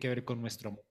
[0.00, 0.84] que ver con nuestro amor.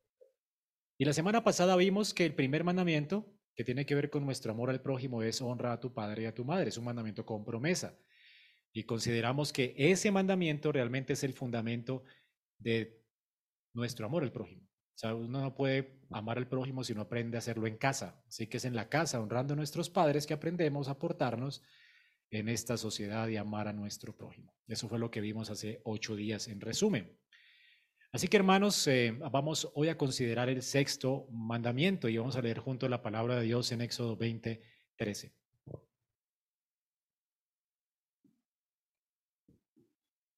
[0.97, 4.53] Y la semana pasada vimos que el primer mandamiento que tiene que ver con nuestro
[4.53, 6.69] amor al prójimo es honra a tu padre y a tu madre.
[6.69, 7.99] Es un mandamiento con promesa.
[8.71, 12.03] Y consideramos que ese mandamiento realmente es el fundamento
[12.57, 13.03] de
[13.73, 14.63] nuestro amor al prójimo.
[14.63, 18.23] O sea, uno no puede amar al prójimo si no aprende a hacerlo en casa.
[18.27, 21.63] Así que es en la casa, honrando a nuestros padres, que aprendemos a portarnos
[22.31, 24.53] en esta sociedad y amar a nuestro prójimo.
[24.67, 27.17] Eso fue lo que vimos hace ocho días en resumen.
[28.11, 32.57] Así que hermanos, eh, vamos hoy a considerar el sexto mandamiento y vamos a leer
[32.57, 34.61] junto la palabra de Dios en Éxodo 20,
[34.95, 35.31] 13.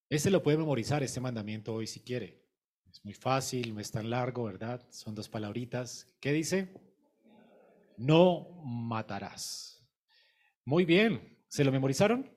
[0.09, 2.43] Este lo puede memorizar, este mandamiento hoy si quiere.
[2.91, 4.85] Es muy fácil, no es tan largo, ¿verdad?
[4.89, 6.13] Son dos palabritas.
[6.19, 6.73] ¿Qué dice?
[7.95, 9.81] No matarás.
[10.65, 12.29] Muy bien, ¿se lo memorizaron?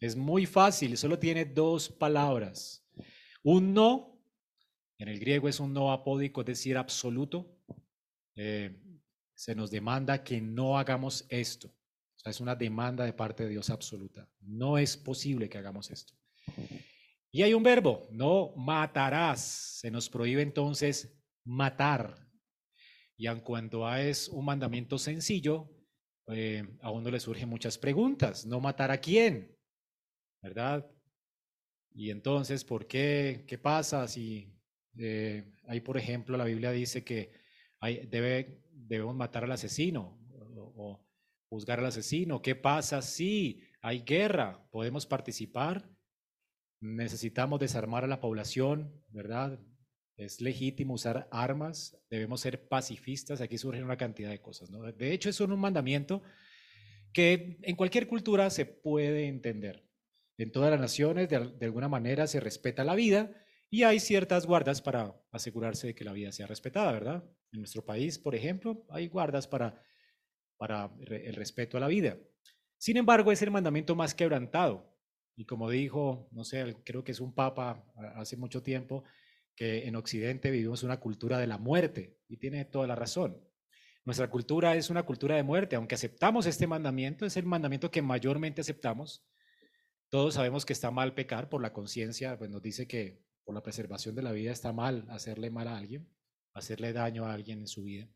[0.00, 2.82] Es muy fácil, solo tiene dos palabras.
[3.42, 4.11] Un no,
[5.02, 7.58] en el griego es un no apódico, es decir, absoluto.
[8.36, 8.80] Eh,
[9.34, 11.66] se nos demanda que no hagamos esto.
[11.68, 14.30] O sea, es una demanda de parte de Dios absoluta.
[14.40, 16.14] No es posible que hagamos esto.
[17.32, 19.40] Y hay un verbo, no matarás.
[19.80, 21.12] Se nos prohíbe entonces
[21.44, 22.24] matar.
[23.16, 25.68] Y en cuanto a es un mandamiento sencillo,
[26.28, 28.46] eh, a uno le surgen muchas preguntas.
[28.46, 29.58] ¿No matar a quién?
[30.40, 30.88] ¿Verdad?
[31.90, 33.44] Y entonces, ¿por qué?
[33.48, 34.61] ¿Qué pasa si
[34.98, 37.32] eh, ahí, por ejemplo, la Biblia dice que
[38.72, 40.18] debemos matar al asesino
[40.56, 41.08] o, o
[41.48, 42.42] juzgar al asesino?
[42.42, 44.68] ¿Qué pasa si hay guerra?
[44.70, 45.92] ¿Podemos participar?
[46.82, 49.58] necesitamos desarmar a la población, ¿verdad?
[50.16, 54.82] Es legítimo usar armas, debemos ser pacifistas, aquí surgen una cantidad de cosas, ¿no?
[54.82, 56.22] De hecho, es un mandamiento
[57.12, 59.84] que en cualquier cultura se puede entender.
[60.38, 63.30] En todas las naciones, de, alguna manera, se respeta la vida
[63.72, 67.24] y hay ciertas guardas para asegurarse de que la vida sea respetada, ¿verdad?
[67.52, 69.82] En nuestro país, por ejemplo, hay guardas para,
[70.58, 72.18] para el respeto a la vida.
[72.76, 74.94] Sin embargo, es el mandamiento más quebrantado
[75.36, 77.82] y como dijo, no sé, creo que es un papa
[78.14, 79.04] hace mucho tiempo,
[79.56, 83.42] que en Occidente vivimos una cultura de la muerte y tiene toda la razón.
[84.04, 88.02] Nuestra cultura es una cultura de muerte, aunque aceptamos este mandamiento, es el mandamiento que
[88.02, 89.26] mayormente aceptamos.
[90.10, 93.62] Todos sabemos que está mal pecar por la conciencia, pues nos dice que por la
[93.62, 96.08] preservación de la vida está mal hacerle mal a alguien,
[96.54, 98.08] hacerle daño a alguien en su vida.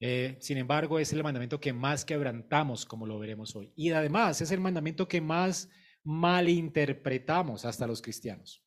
[0.00, 3.72] Eh, sin embargo, es el mandamiento que más quebrantamos, como lo veremos hoy.
[3.74, 5.68] Y además es el mandamiento que más
[6.04, 8.64] malinterpretamos hasta los cristianos.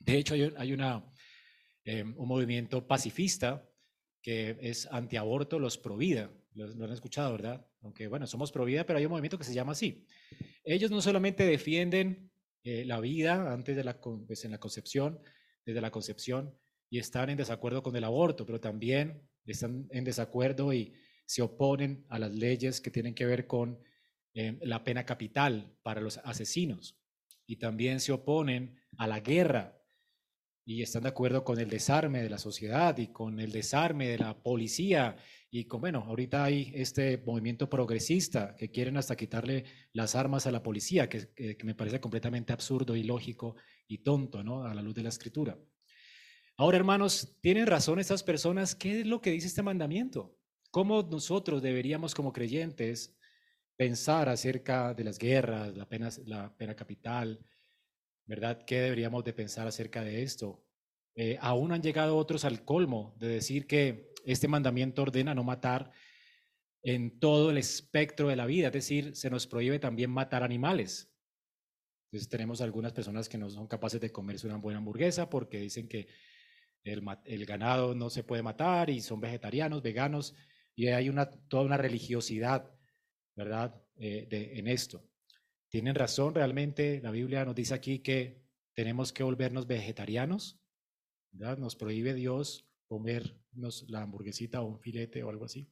[0.00, 1.04] De hecho, hay, una,
[1.84, 3.68] eh, un movimiento pacifista
[4.22, 6.30] que es antiaborto, los provida.
[6.54, 7.66] Lo, lo han escuchado, ¿verdad?
[7.82, 10.04] Aunque, bueno, somos provida, pero hay un movimiento que se llama así.
[10.64, 12.27] Ellos no solamente defienden
[12.70, 15.22] eh, la vida antes de la, pues, en la concepción,
[15.64, 16.54] desde la concepción,
[16.90, 20.92] y están en desacuerdo con el aborto, pero también están en desacuerdo y
[21.24, 23.80] se oponen a las leyes que tienen que ver con
[24.34, 27.00] eh, la pena capital para los asesinos.
[27.46, 29.82] Y también se oponen a la guerra
[30.66, 34.18] y están de acuerdo con el desarme de la sociedad y con el desarme de
[34.18, 35.16] la policía
[35.50, 40.50] y con, bueno, ahorita hay este movimiento progresista que quieren hasta quitarle las armas a
[40.50, 43.56] la policía, que, me parece completamente absurdo, ilógico
[43.86, 44.64] y tonto, ¿no?
[44.64, 45.58] A la luz de la escritura.
[46.56, 48.74] Ahora, hermanos, ¿tienen razón estas personas?
[48.74, 50.36] ¿Qué es lo que dice este mandamiento?
[50.70, 53.16] ¿Cómo nosotros deberíamos como creyentes
[53.76, 57.38] pensar acerca de las guerras, la pena, la pena capital,
[58.26, 58.64] ¿verdad?
[58.66, 60.67] ¿Qué deberíamos de pensar acerca de esto?
[61.20, 65.90] Eh, aún han llegado otros al colmo de decir que este mandamiento ordena no matar
[66.80, 71.12] en todo el espectro de la vida, es decir, se nos prohíbe también matar animales.
[72.04, 75.88] Entonces tenemos algunas personas que no son capaces de comerse una buena hamburguesa porque dicen
[75.88, 76.06] que
[76.84, 80.36] el, ganado no se puede matar y son vegetarianos, veganos,
[80.76, 81.12] y hay
[81.48, 82.72] toda una religiosidad
[83.34, 83.74] ¿verdad?
[83.96, 85.04] Eh, en esto.
[85.68, 88.40] Tienen razón realmente, la Biblia nos dice aquí que
[88.72, 90.60] tenemos que volvernos vegetarianos,
[91.32, 95.70] Nos prohíbe Dios comernos la hamburguesita o un filete o algo así.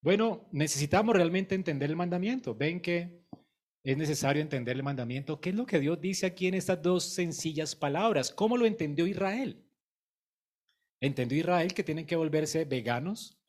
[0.00, 2.54] Bueno, necesitamos realmente entender el mandamiento.
[2.54, 3.24] Ven que
[3.82, 5.40] es necesario entender el mandamiento.
[5.40, 8.32] ¿Qué es lo que Dios dice aquí en estas dos sencillas palabras?
[8.32, 9.64] ¿Cómo lo entendió Israel?
[11.00, 13.40] ¿Entendió Israel que tienen que volverse veganos?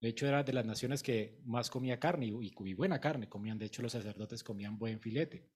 [0.00, 3.58] De hecho, era de las naciones que más comía carne y, buena carne comían.
[3.58, 5.48] De hecho, los sacerdotes comían buen filete.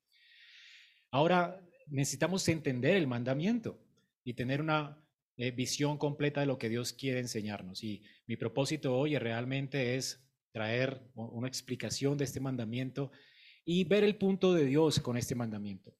[1.10, 3.87] Ahora, necesitamos entender el mandamiento
[4.24, 5.02] y tener una
[5.36, 7.84] eh, visión completa de lo que Dios quiere enseñarnos.
[7.84, 13.12] Y mi propósito hoy realmente es traer una explicación de este mandamiento
[13.64, 15.94] y ver el punto de Dios con este mandamiento.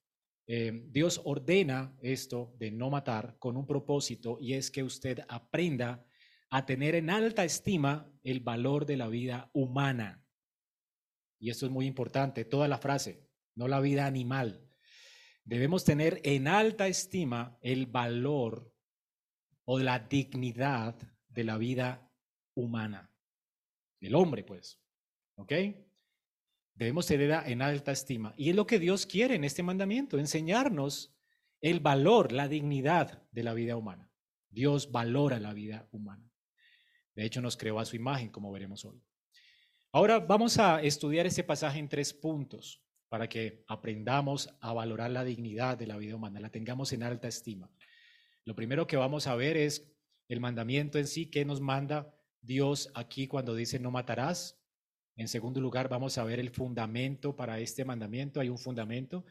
[0.46, 6.04] eh, Dios ordena esto de no matar con un propósito y es que usted aprenda
[6.50, 10.24] a tener en alta estima el valor de la vida humana.
[11.38, 14.67] Y esto es muy importante, toda la frase, no la vida animal.
[15.48, 18.70] Debemos tener en alta estima el valor
[19.64, 20.94] o la dignidad
[21.26, 22.12] de la vida
[22.54, 23.10] humana,
[23.98, 24.78] del hombre, pues.
[25.36, 25.52] ¿Ok?
[26.74, 28.34] Debemos tener en alta estima.
[28.36, 31.16] Y es lo que Dios quiere en este mandamiento, enseñarnos
[31.62, 34.12] el valor, la dignidad de la vida humana.
[34.50, 36.30] Dios valora la vida humana.
[37.14, 39.02] De hecho, nos creó a su imagen, como veremos hoy.
[39.92, 45.24] Ahora vamos a estudiar este pasaje en tres puntos para que aprendamos a valorar la
[45.24, 47.70] dignidad de la vida humana, la tengamos en alta estima.
[48.44, 49.90] Lo primero que vamos a ver es
[50.28, 54.58] el mandamiento en sí, que nos manda Dios aquí cuando dice no matarás.
[55.16, 58.40] En segundo lugar, vamos a ver el fundamento para este mandamiento.
[58.40, 59.24] Hay un fundamento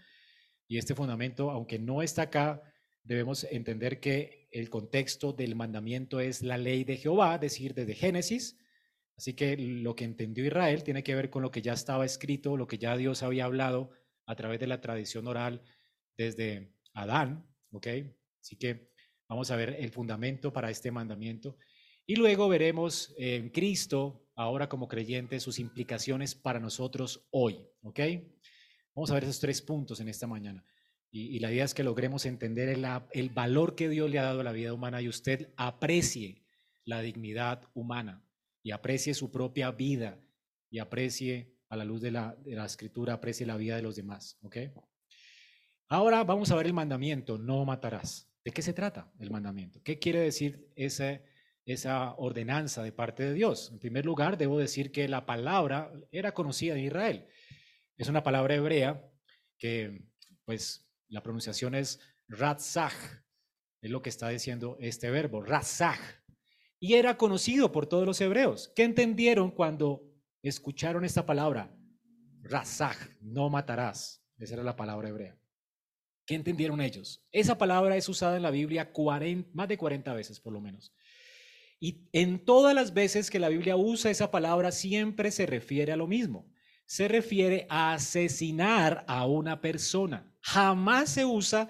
[0.68, 2.62] y este fundamento, aunque no está acá,
[3.04, 7.96] debemos entender que el contexto del mandamiento es la ley de Jehová, es decir, desde
[7.96, 8.58] Génesis.
[9.18, 12.56] Así que lo que entendió Israel tiene que ver con lo que ya estaba escrito,
[12.56, 13.90] lo que ya Dios había hablado
[14.28, 15.64] a través de la tradición oral
[16.16, 17.88] desde Adán, ¿ok?
[18.42, 18.92] Así que
[19.28, 21.58] vamos a ver el fundamento para este mandamiento.
[22.06, 27.60] Y luego veremos en Cristo, ahora como creyente, sus implicaciones para nosotros hoy.
[27.82, 28.00] ¿Ok?
[28.96, 30.64] Vamos a ver esos tres puntos en esta mañana.
[31.10, 34.42] Y, la idea es que logremos entender el, el valor que Dios le ha dado
[34.42, 36.44] a la vida humana y usted aprecie
[36.86, 38.27] la dignidad humana
[38.68, 40.20] y aprecie su propia vida
[40.70, 43.96] y aprecie a la luz de la, de la escritura, aprecie la vida de los
[43.96, 44.38] demás.
[45.88, 48.30] Ahora vamos a ver el mandamiento, no matarás.
[48.44, 49.82] ¿De qué se trata el mandamiento?
[49.84, 51.24] ¿Qué quiere decir ese
[51.66, 53.70] esa ordenanza de parte de Dios.
[53.72, 57.28] En primer lugar, debo decir que la palabra era conocida en Israel.
[57.98, 59.02] Es una palabra hebrea
[59.58, 60.06] que,
[60.44, 62.94] pues, la pronunciación es ratzach,
[63.82, 66.00] es lo que está diciendo este verbo, ratzach.
[66.80, 68.72] Y era conocido por todos los hebreos.
[68.76, 70.04] ¿Qué entendieron cuando
[70.44, 71.76] escucharon esta palabra?
[72.44, 74.24] Ratzach, no matarás.
[74.38, 75.38] Esa era la palabra hebrea.
[76.26, 77.26] ¿Qué entendieron ellos?
[77.32, 78.92] Esa palabra es usada en la Biblia
[79.54, 80.94] más de 40 veces por lo menos.
[81.80, 85.98] Y en todas las veces que la Biblia usa esa palabra siempre se refiere a
[85.98, 86.52] lo mismo.
[86.86, 90.34] Se refiere a asesinar a una persona.
[90.42, 91.70] Jamás se usa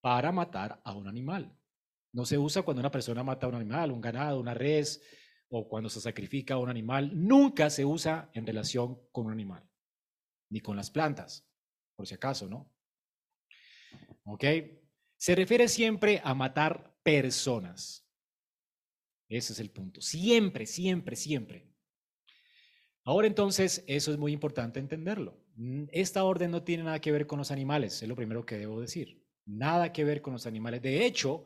[0.00, 1.56] para matar a un animal.
[2.12, 5.02] No se usa cuando una persona mata a un animal, un ganado, una res,
[5.48, 7.10] o cuando se sacrifica a un animal.
[7.14, 9.68] Nunca se usa en relación con un animal,
[10.48, 11.46] ni con las plantas,
[11.96, 12.72] por si acaso, ¿no?
[14.24, 14.44] ¿Ok?
[15.16, 18.06] Se refiere siempre a matar personas.
[19.28, 20.00] Ese es el punto.
[20.00, 21.70] Siempre, siempre, siempre.
[23.04, 25.44] Ahora entonces, eso es muy importante entenderlo.
[25.90, 28.80] Esta orden no tiene nada que ver con los animales, es lo primero que debo
[28.80, 29.26] decir.
[29.46, 30.80] Nada que ver con los animales.
[30.82, 31.44] De hecho,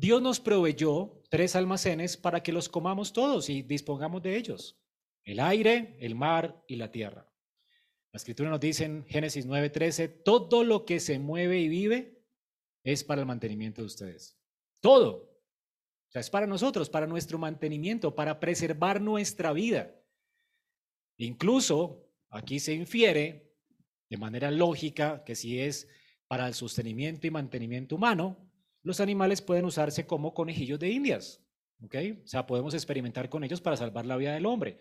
[0.00, 4.80] Dios nos proveyó tres almacenes para que los comamos todos y dispongamos de ellos.
[5.24, 7.30] El aire, el mar y la tierra.
[8.10, 12.18] La escritura nos dice en Génesis 9:13, todo lo que se mueve y vive
[12.82, 14.38] es para el mantenimiento de ustedes.
[14.80, 15.38] Todo.
[16.08, 19.94] O sea, es para nosotros, para nuestro mantenimiento, para preservar nuestra vida.
[21.18, 23.52] Incluso aquí se infiere
[24.08, 25.88] de manera lógica que si es
[26.26, 28.49] para el sostenimiento y mantenimiento humano,
[28.82, 31.44] los animales pueden usarse como conejillos de indias.
[31.82, 31.96] ¿Ok?
[32.24, 34.78] O sea, podemos experimentar con ellos para salvar la vida del hombre.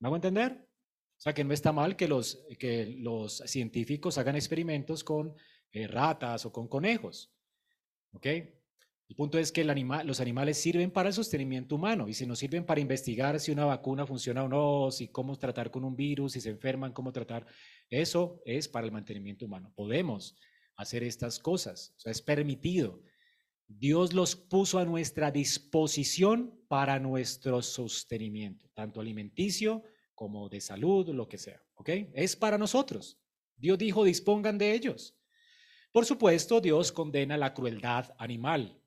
[0.00, 0.68] ¿Me hago entender?
[1.16, 5.34] O sea, que no está mal que los, que los científicos hagan experimentos con
[5.72, 7.32] eh, ratas o con conejos.
[8.12, 8.26] ¿Ok?
[9.08, 12.66] El punto es que los animales sirven para el sostenimiento humano y si nos sirven
[12.66, 16.40] para investigar si una vacuna funciona o no, si cómo tratar con un virus, si
[16.40, 17.46] se enferman, cómo tratar,
[17.88, 19.72] eso es para el mantenimiento humano.
[19.76, 20.36] Podemos
[20.76, 23.00] hacer estas cosas, o sea, es permitido.
[23.68, 29.82] Dios los puso a nuestra disposición para nuestro sostenimiento, tanto alimenticio
[30.14, 31.90] como de salud, lo que sea, ¿ok?
[32.14, 33.18] Es para nosotros.
[33.56, 35.16] Dios dijo, dispongan de ellos.
[35.92, 38.80] Por supuesto, Dios condena la crueldad animal.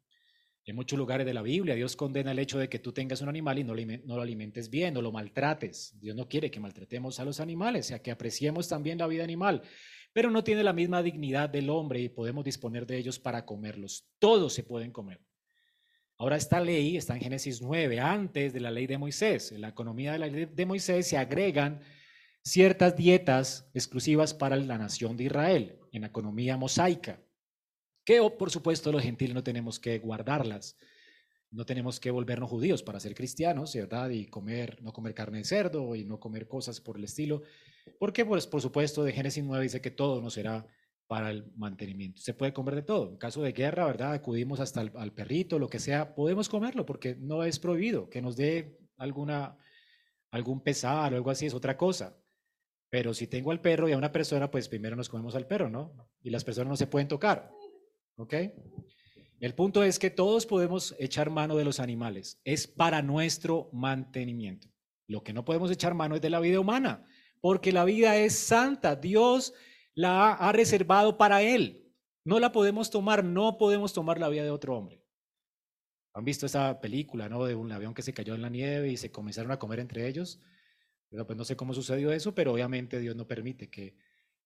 [0.66, 3.30] En muchos lugares de la Biblia Dios condena el hecho de que tú tengas un
[3.30, 6.00] animal y no lo alimentes bien o lo maltrates.
[6.00, 9.24] Dios no quiere que maltratemos a los animales, o sea, que apreciemos también la vida
[9.24, 9.64] animal,
[10.14, 14.08] pero no tiene la misma dignidad del hombre y podemos disponer de ellos para comerlos.
[14.20, 15.22] Todos se pueden comer.
[16.18, 19.52] Ahora esta ley está en Génesis 9, antes de la ley de Moisés.
[19.52, 21.82] En la economía de la ley de Moisés se agregan
[22.44, 27.22] ciertas dietas exclusivas para la nación de Israel, en la economía mosaica
[28.10, 30.76] que por supuesto los gentiles no tenemos que guardarlas.
[31.52, 34.10] No tenemos que volvernos judíos para ser cristianos, ¿verdad?
[34.10, 37.42] Y comer, no comer carne de cerdo y no comer cosas por el estilo.
[37.98, 40.68] Porque, pues, por supuesto, de Génesis 9 dice que todo nos será
[41.08, 42.22] para el mantenimiento.
[42.22, 43.10] Se puede comer de todo.
[43.10, 44.14] En caso de guerra, ¿verdad?
[44.14, 48.10] Acudimos hasta al perrito, lo que sea, podemos comerlo porque no es prohibido.
[48.12, 49.58] Que nos dé alguna,
[50.30, 52.16] algún pesar o algo así es otra cosa.
[52.92, 55.68] Pero si tengo al perro y a una persona, pues primero nos comemos al perro,
[55.68, 55.96] ¿no?
[56.22, 57.50] Y las personas no se pueden tocar.
[58.18, 58.34] ¿Ok?
[59.40, 62.42] El punto es que todos podemos echar mano de los animales.
[62.44, 64.68] Es para nuestro mantenimiento.
[65.08, 67.06] Lo que no podemos echar mano es de la vida humana,
[67.40, 68.96] porque la vida es santa.
[68.98, 69.54] Dios
[69.96, 71.90] la ha reservado para Él.
[72.26, 75.04] No la podemos tomar, no podemos tomar la vida de otro hombre.
[76.14, 77.46] ¿Han visto esa película, no?
[77.46, 80.08] De un avión que se cayó en la nieve y se comenzaron a comer entre
[80.08, 80.42] ellos.
[81.10, 83.96] Pero pues no sé cómo sucedió eso, pero obviamente Dios no permite que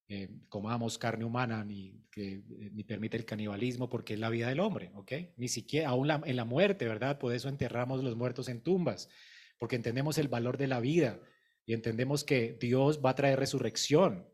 [0.10, 4.50] eh, comamos carne humana ni, que, eh, ni permite el canibalismo porque es la vida
[4.50, 5.12] del hombre, ¿ok?
[5.38, 7.20] Ni siquiera, aún en la muerte, ¿verdad?
[7.20, 9.10] Por eso enterramos los muertos en tumbas,
[9.58, 11.20] porque entendemos el valor de la vida
[11.66, 14.28] y entendemos que Dios va a traer resurrección.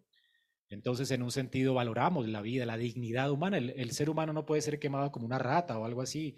[0.69, 3.57] Entonces, en un sentido, valoramos la vida, la dignidad humana.
[3.57, 6.35] El, ser humano no puede ser quemado como una rata o algo así.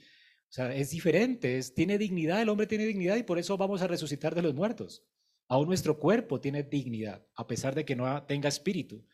[0.49, 3.81] O sea, es diferente, es, tiene dignidad, el hombre tiene dignidad y por eso vamos
[3.81, 5.05] a resucitar de los muertos.
[5.47, 9.05] Aún nuestro cuerpo tiene dignidad, a pesar de que no tenga espíritu,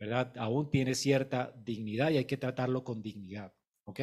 [0.00, 0.32] ¿verdad?
[0.38, 3.52] Aún tiene cierta dignidad y hay que tratarlo con dignidad,
[3.84, 4.00] ¿ok?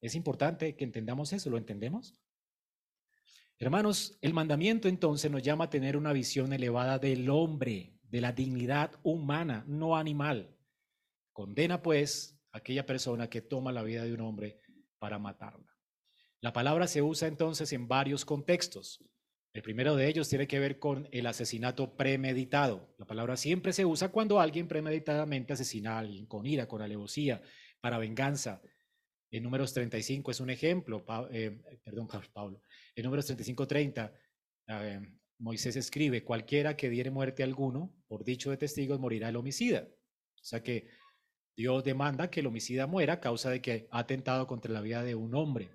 [0.00, 2.14] Es importante que entendamos eso, ¿lo entendemos?
[3.58, 8.32] Hermanos, el mandamiento entonces nos llama a tener una visión elevada del hombre, de la
[8.32, 10.56] dignidad humana, no animal.
[11.32, 14.60] Condena pues a aquella persona que toma la vida de un hombre
[14.98, 15.76] para matarla.
[16.40, 19.04] La palabra se usa entonces en varios contextos.
[19.52, 22.94] El primero de ellos tiene que ver con el asesinato premeditado.
[22.98, 27.42] La palabra siempre se usa cuando alguien premeditadamente asesina a alguien con ira, con alevosía,
[27.80, 28.62] para venganza.
[29.32, 32.62] En números 35 es un ejemplo, eh, perdón, Pablo.
[32.94, 34.12] En números 35, 30,
[34.68, 35.00] eh,
[35.38, 39.88] Moisés escribe, cualquiera que diere muerte a alguno, por dicho de testigos, morirá el homicida.
[39.88, 40.88] O sea que
[41.56, 45.02] Dios demanda que el homicida muera a causa de que ha atentado contra la vida
[45.02, 45.70] de un hombre.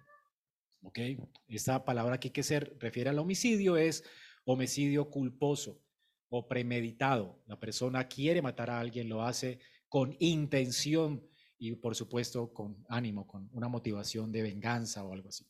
[0.85, 0.99] ¿Ok?
[1.47, 4.03] Esta palabra aquí que se refiere al homicidio es
[4.45, 5.81] homicidio culposo
[6.29, 7.41] o premeditado.
[7.47, 11.27] La persona quiere matar a alguien, lo hace con intención
[11.57, 15.45] y por supuesto con ánimo, con una motivación de venganza o algo así.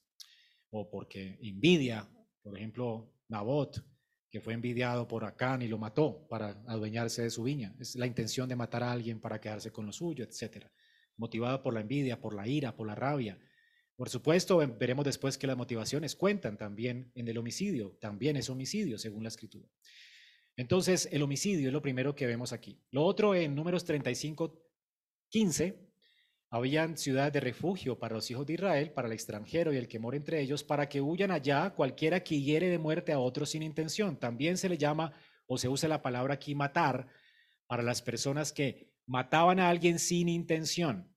[0.70, 2.10] O porque envidia,
[2.42, 3.84] por ejemplo, Nabot,
[4.30, 7.76] que fue envidiado por Acán y lo mató para adueñarse de su viña.
[7.80, 10.68] Es la intención de matar a alguien para quedarse con lo suyo, etc.
[11.18, 13.38] Motivado por la envidia, por la ira, por la rabia.
[13.96, 18.98] Por supuesto, veremos después que las motivaciones cuentan también en el homicidio, también es homicidio
[18.98, 19.70] según la escritura.
[20.58, 22.82] Entonces, el homicidio es lo primero que vemos aquí.
[22.92, 24.62] Lo otro en números 35,
[25.30, 25.86] 15,
[26.50, 30.00] habían ciudades de refugio para los hijos de Israel, para el extranjero y el que
[30.00, 33.64] mora entre ellos, para que huyan allá cualquiera que hiere de muerte a otro sin
[33.64, 34.18] intención.
[34.18, 35.12] También se le llama,
[35.48, 37.08] o se usa la palabra aquí, matar,
[37.68, 41.15] para las personas que mataban a alguien sin intención.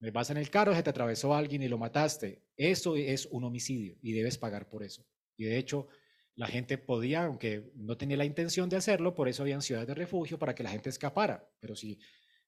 [0.00, 2.44] Me vas en el carro, se te atravesó alguien y lo mataste.
[2.56, 5.04] Eso es un homicidio y debes pagar por eso.
[5.36, 5.88] Y de hecho,
[6.34, 9.94] la gente podía, aunque no tenía la intención de hacerlo, por eso habían ciudades de
[9.94, 11.50] refugio para que la gente escapara.
[11.58, 11.98] Pero si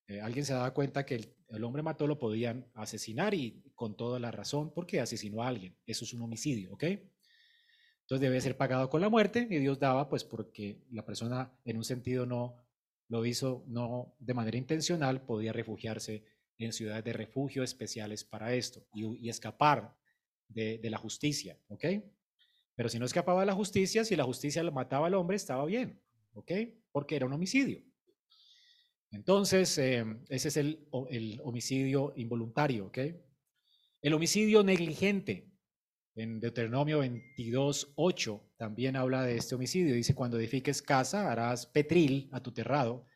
[0.07, 3.97] eh, alguien se daba cuenta que el, el, hombre mató, lo podían asesinar y con
[3.97, 5.77] toda la razón porque asesinó a alguien.
[5.87, 6.85] Eso es un homicidio, ¿ok?
[6.85, 11.77] Entonces debe ser pagado con la muerte y Dios daba, pues porque la persona en
[11.77, 12.57] un sentido no
[13.09, 16.25] lo hizo, no de manera intencional, podía refugiarse
[16.65, 19.97] en ciudades de refugio especiales para esto y, escapar
[20.49, 21.85] de, la justicia, ¿ok?
[22.75, 25.65] Pero si no escapaba de la justicia, si la justicia lo mataba al hombre, estaba
[25.65, 26.01] bien,
[26.33, 26.53] ¿ok?
[26.93, 27.83] Porque era un homicidio.
[29.11, 32.99] Entonces, eh, ese es el, el, homicidio involuntario, ¿ok?
[34.03, 35.47] El homicidio negligente.
[36.17, 39.95] En Deuteronomio 22, 8 también habla de este homicidio.
[39.95, 43.07] Dice, cuando edifiques casa, harás petril a tu terrado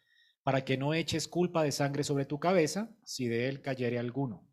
[0.45, 4.47] para que no eches culpa de sangre sobre tu cabeza si de él cayere alguno.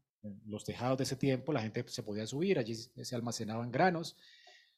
[0.45, 4.15] Los tejados de ese tiempo la gente se podía subir, allí se almacenaban granos,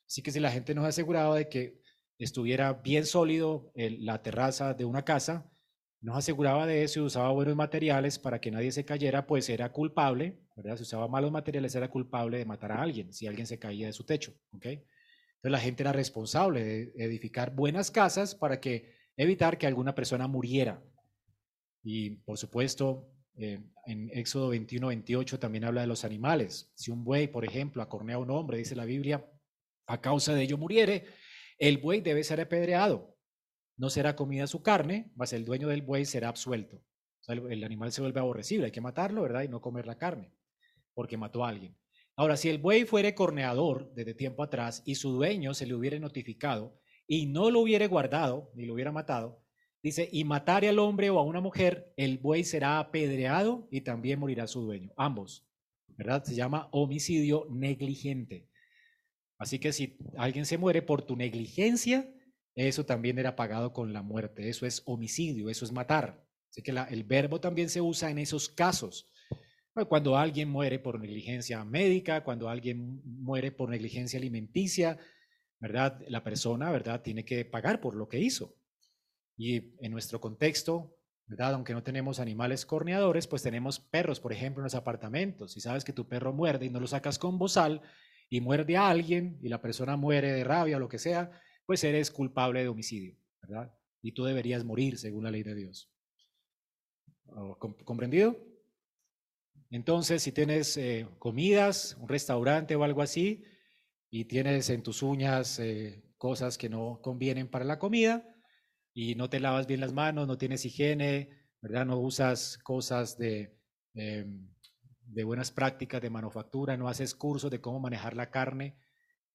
[0.07, 1.79] así que si la gente nos aseguraba de que
[2.17, 5.49] estuviera bien sólido la terraza de una casa,
[6.01, 9.71] nos aseguraba de eso y usaba buenos materiales para que nadie se cayera, pues era
[9.71, 10.77] culpable, ¿verdad?
[10.77, 13.93] Si usaba malos materiales era culpable de matar a alguien, si alguien se caía de
[13.93, 14.65] su techo, ¿ok?
[14.65, 20.27] Entonces la gente era responsable de edificar buenas casas para que evitar que alguna persona
[20.27, 20.81] muriera
[21.83, 26.71] y por supuesto, eh, en Éxodo 21, 28 también habla de los animales.
[26.75, 29.29] Si un buey, por ejemplo, acornea a un hombre, dice la Biblia,
[29.87, 31.05] a causa de ello muriere,
[31.57, 33.17] el buey debe ser apedreado.
[33.75, 36.81] No será comida su carne, mas el dueño del buey será absuelto.
[37.27, 39.43] el, animal se vuelve aborrecible, hay que matarlo, ¿verdad?
[39.43, 40.33] Y no comer la carne,
[40.93, 41.77] porque mató a alguien.
[42.15, 45.97] Ahora, si el buey fuere corneador desde tiempo atrás y su dueño se le hubiera
[45.99, 49.42] notificado y no lo hubiera guardado ni lo hubiera matado,
[49.83, 54.17] Dice, y matare al hombre o a una mujer, el buey será apedreado y también
[54.17, 54.93] morirá su dueño.
[54.95, 55.45] Ambos,
[55.97, 56.23] ¿verdad?
[56.23, 58.47] Se llama homicidio negligente.
[59.37, 62.09] Así que si alguien se muere por tu negligencia,
[62.55, 64.47] eso también era pagado con la muerte.
[64.47, 66.25] Eso es homicidio, eso es matar.
[66.49, 69.09] Así que el verbo también se usa en esos casos.
[69.89, 74.97] Cuando alguien muere por negligencia médica, cuando alguien muere por negligencia alimenticia,
[75.59, 75.99] ¿verdad?
[76.07, 77.01] La persona, ¿verdad?
[77.01, 78.55] Tiene que pagar por lo que hizo.
[79.37, 81.53] Y en nuestro contexto, ¿verdad?
[81.53, 85.53] Aunque no tenemos animales corneadores, pues tenemos perros, por ejemplo, en los apartamentos.
[85.53, 87.81] Si sabes que tu perro muerde y no lo sacas con bozal
[88.29, 91.31] y muerde a alguien y la persona muere de rabia o lo que sea,
[91.65, 93.73] pues eres culpable de homicidio, ¿verdad?
[94.01, 95.89] Y tú deberías morir según la ley de Dios.
[97.85, 98.37] ¿Comprendido?
[99.71, 103.43] Entonces, si tienes eh, comidas, un restaurante o algo así,
[104.11, 108.32] y tienes en tus uñas eh, cosas que no convienen para la comida,
[108.93, 111.29] y no te lavas bien las manos, no tienes higiene,
[111.61, 111.85] ¿verdad?
[111.85, 113.57] No usas cosas de,
[113.93, 114.47] em,
[115.05, 118.77] de buenas prácticas de manufactura, no haces cursos de cómo manejar la carne,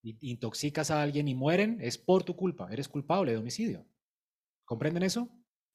[0.01, 3.85] intoxicas a alguien y mueren, es por tu culpa, eres culpable de homicidio.
[4.63, 5.29] ¿Comprenden eso?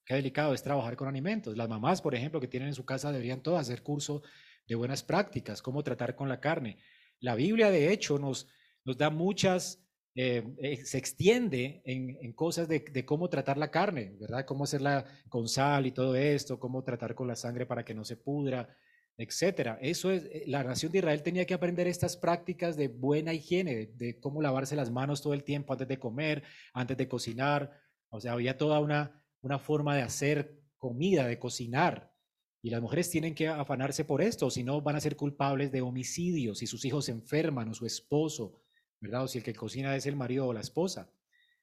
[0.05, 1.55] Qué delicado es trabajar con alimentos.
[1.57, 4.23] Las mamás, por ejemplo, que tienen en su casa deberían todas hacer curso
[4.67, 6.77] de buenas prácticas, cómo tratar con la carne.
[7.19, 8.47] La Biblia, de hecho, nos,
[8.83, 9.84] nos da muchas,
[10.17, 14.45] eh, eh, se extiende en, cosas de, cómo tratar la carne, ¿verdad?
[14.45, 18.05] Cómo hacerla con sal y todo esto, cómo tratar con la sangre para que no
[18.05, 18.69] se pudra,
[19.17, 19.77] etcétera.
[19.81, 23.87] Eso es, eh, la nación de Israel tenía que aprender estas prácticas de buena higiene,
[23.87, 26.43] de, cómo lavarse las manos todo el tiempo antes de comer,
[26.73, 27.77] antes de cocinar.
[28.07, 32.13] O sea, había toda una, una forma de hacer comida, de cocinar.
[32.61, 35.81] Y las mujeres tienen que afanarse por esto, si no van a ser culpables de
[35.81, 38.61] homicidio, si sus hijos enferman o su esposo,
[39.05, 39.23] ¿verdad?
[39.23, 41.09] O si el que cocina es el marido o la esposa.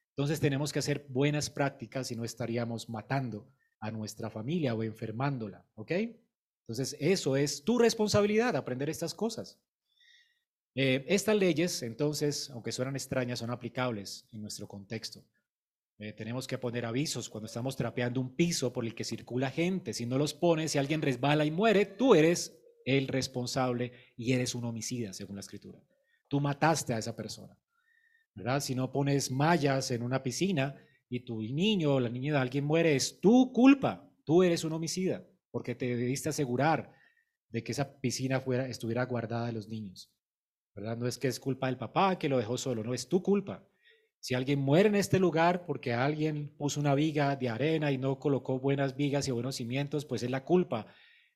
[0.09, 3.47] Entonces tenemos que hacer buenas prácticas y no estaríamos matando
[3.79, 5.91] a nuestra familia o enfermándola, ¿ok?
[6.61, 9.59] Entonces, eso es tu responsabilidad, aprender estas cosas.
[10.75, 15.25] Eh, estas leyes, entonces, aunque suenan extrañas, son aplicables en nuestro contexto.
[15.99, 19.93] Eh, tenemos que poner avisos cuando estamos trapeando un piso por el que circula gente.
[19.93, 24.55] Si no los pones, si alguien resbala y muere, tú eres el responsable y eres
[24.55, 25.83] un homicida, según la escritura.
[26.33, 27.55] Tú mataste a esa persona.
[28.33, 28.59] ¿verdad?
[28.59, 30.75] Si no pones mallas en una piscina
[31.07, 34.09] y tu niño o la niña de alguien muere, es tu culpa.
[34.23, 36.91] Tú eres un homicida porque te debiste asegurar
[37.49, 40.11] de que esa piscina fuera, estuviera guardada de los niños.
[40.73, 40.97] ¿verdad?
[40.97, 43.63] No es que es culpa del papá que lo dejó solo, no es tu culpa.
[44.19, 48.17] Si alguien muere en este lugar porque alguien puso una viga de arena y no
[48.17, 50.87] colocó buenas vigas y buenos cimientos, pues es la culpa.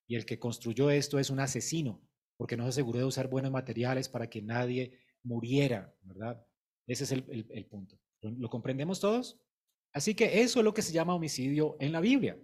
[0.08, 2.02] Y el que construyó esto es un asesino,
[2.38, 6.42] porque no se aseguró de usar buenos materiales para que nadie muriera, ¿verdad?
[6.86, 8.00] Ese es el punto.
[8.22, 9.40] ¿Lo comprendemos todos?
[9.94, 12.38] Así que eso es lo que se llama homicidio en la Biblia.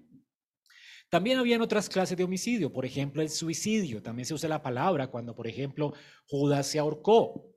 [1.09, 4.01] También habían otras clases de homicidio, por ejemplo, el suicidio.
[4.01, 5.93] También se usa la palabra cuando, por ejemplo,
[6.27, 7.53] Judas se ahorcó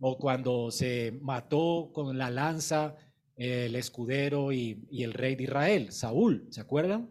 [0.00, 2.96] o cuando se mató con la lanza
[3.36, 7.10] el escudero y, el rey de Israel, Saúl, ¿se acuerdan?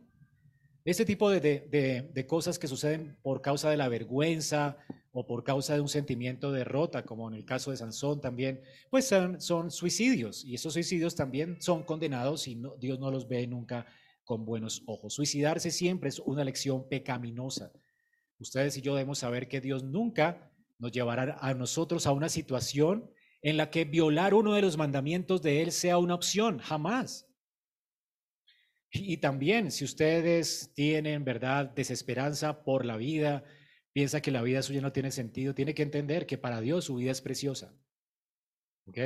[0.90, 4.80] Este tipo de, cosas que suceden por causa de la vergüenza
[5.12, 8.64] o por causa de un sentimiento de derrota, como en el caso de Sansón también,
[8.90, 13.46] pues son, son suicidios y esos suicidios también son condenados y Dios no los ve
[13.46, 13.86] nunca
[14.24, 15.14] con buenos ojos.
[15.14, 17.72] Suicidarse siempre es una lección pecaminosa.
[18.40, 23.12] Ustedes y yo debemos saber que Dios nunca nos llevará a nosotros a una situación
[23.44, 27.29] en la que violar uno de los mandamientos de Él sea una opción, jamás.
[28.92, 33.44] Y también, si ustedes tienen, verdad, desesperanza por la vida,
[33.94, 36.96] piensa que la vida suya no tiene sentido, tiene que entender que para Dios su
[36.96, 37.76] vida es preciosa.
[38.88, 38.98] ¿Ok?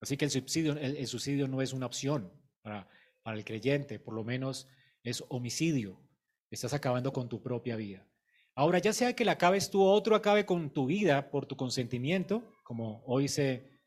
[0.00, 2.88] Así que el suicidio, el suicidio no es una opción para,
[3.22, 4.68] para el creyente, por lo menos
[5.02, 6.00] es homicidio.
[6.50, 8.06] Estás acabando con tu propia vida.
[8.54, 11.56] Ahora, ya sea que la acabes tú o otro acabe con tu vida por tu
[11.56, 13.80] consentimiento, como hoy se,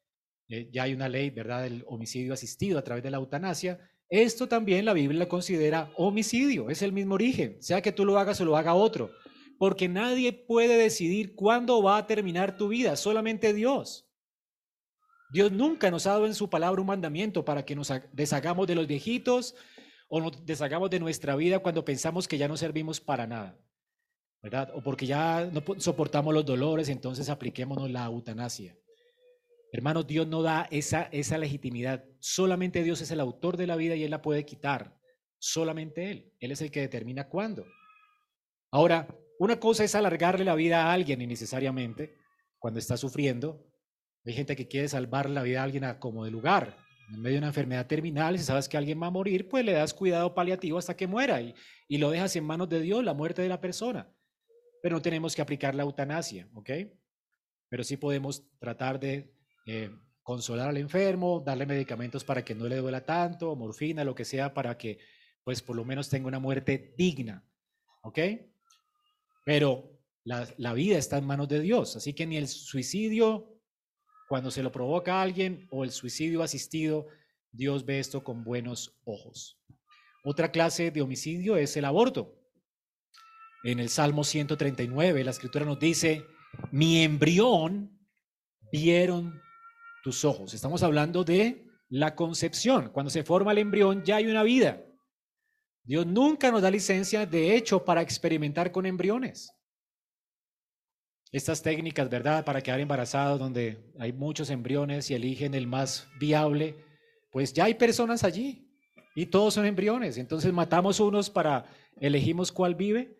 [0.49, 4.47] eh, ya hay una ley, ¿verdad?, del homicidio asistido a través de la eutanasia, esto
[4.47, 8.45] también la Biblia considera homicidio, es el mismo origen, sea que tú lo hagas o
[8.45, 9.11] lo haga otro,
[9.57, 14.07] porque nadie puede decidir cuándo va a terminar tu vida, solamente Dios.
[15.31, 18.75] Dios nunca nos ha dado en su palabra un mandamiento para que nos deshagamos de
[18.75, 19.55] los viejitos
[20.07, 23.59] o nos deshagamos de nuestra vida cuando pensamos que ya no servimos para nada,
[24.41, 24.71] ¿verdad?
[24.75, 28.77] O porque ya no soportamos los dolores, entonces apliquémonos la eutanasia.
[29.75, 32.05] Hermanos, Dios no da esa, esa legitimidad.
[32.19, 34.97] Solamente Dios es el autor de la vida y Él la puede quitar.
[35.37, 36.31] Solamente Él.
[36.39, 37.65] Él es el que determina cuándo.
[38.71, 39.05] Ahora,
[39.37, 42.15] una cosa es alargarle la vida a alguien innecesariamente
[42.57, 43.69] cuando está sufriendo,
[44.25, 46.77] hay gente que quiere salvar la vida a alguien a como de lugar,
[47.09, 49.73] En medio de una enfermedad terminal, si sabes que alguien va a morir, pues le
[49.73, 51.53] das cuidado paliativo hasta que muera y,
[51.89, 54.09] y lo dejas en manos de Dios, la muerte de la persona.
[54.81, 56.69] Pero no tenemos que aplicar la eutanasia, ¿ok?
[57.67, 59.34] Pero sí podemos tratar de
[59.65, 59.91] eh,
[60.23, 64.53] consolar al enfermo, darle medicamentos para que no le duela tanto, morfina, lo que sea,
[64.53, 64.99] para que
[65.43, 67.43] pues por lo menos tenga una muerte digna,
[68.01, 68.19] ¿ok?
[69.45, 73.55] Pero la, la vida está en manos de Dios, así que ni el suicidio
[74.27, 77.07] cuando se lo provoca a alguien o el suicidio asistido,
[77.51, 79.59] Dios ve esto con buenos ojos.
[80.23, 82.35] Otra clase de homicidio es el aborto.
[83.63, 86.25] En el Salmo 139, la escritura nos dice,
[86.71, 87.99] mi embrión
[88.71, 89.41] vieron
[90.05, 90.53] tus ojos.
[90.53, 92.91] Estamos hablando de la concepción.
[92.91, 94.85] Cuando se forma el embrión ya hay una vida.
[95.83, 99.51] Dios nunca nos da licencia, de hecho, para experimentar con embriones
[101.31, 102.45] estas técnicas, ¿verdad?
[102.45, 106.85] Para quedar embarazados, donde hay muchos embriones y eligen el más viable,
[107.31, 108.71] pues ya hay personas allí
[109.15, 110.19] y todos son embriones.
[110.19, 111.65] Entonces matamos unos para
[111.99, 113.17] elegimos cuál vive.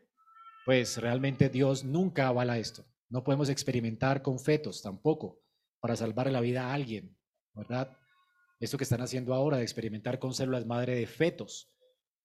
[0.66, 2.86] Pues realmente Dios nunca avala esto.
[3.10, 5.45] No podemos experimentar con fetos tampoco
[5.86, 7.16] para salvar la vida a alguien,
[7.54, 7.96] ¿verdad?
[8.60, 11.76] Esto que están haciendo ahora de experimentar con células madre de fetos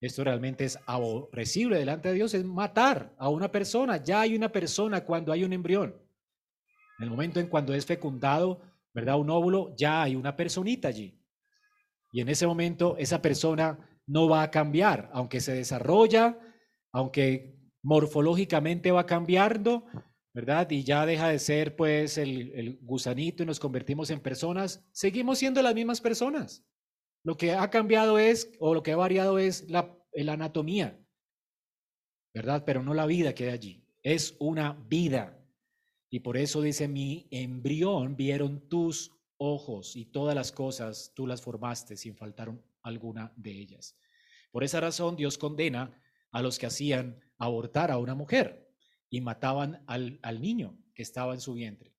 [0.00, 4.02] esto realmente es aborrecible delante de Dios, es matar a una persona.
[4.02, 5.94] Ya hay una persona cuando hay un embrión.
[6.98, 8.62] En el momento en cuando es fecundado,
[8.94, 9.18] ¿verdad?
[9.18, 11.22] Un óvulo, ya hay una personita allí.
[12.12, 16.38] Y en ese momento esa persona no va a cambiar, aunque se desarrolla,
[16.92, 19.84] aunque morfológicamente va cambiando,
[20.32, 20.70] ¿verdad?
[20.70, 25.60] Y ya deja de ser pues el, gusanito y nos convertimos en personas, seguimos siendo
[25.62, 26.64] las mismas personas.
[27.22, 29.96] Lo que ha cambiado es, o lo que ha variado es la,
[30.28, 30.98] anatomía,
[32.32, 32.64] ¿verdad?
[32.64, 33.84] Pero no la vida que hay allí.
[34.02, 35.36] Es una vida.
[36.08, 41.42] Y por eso dice, mi embrión vieron tus ojos y todas las cosas tú las
[41.42, 43.96] formaste sin faltar alguna de ellas.
[44.50, 46.00] Por esa razón Dios condena
[46.32, 48.69] a los que hacían abortar a una mujer
[49.10, 51.90] y mataban al, al niño que estaba en su vientre.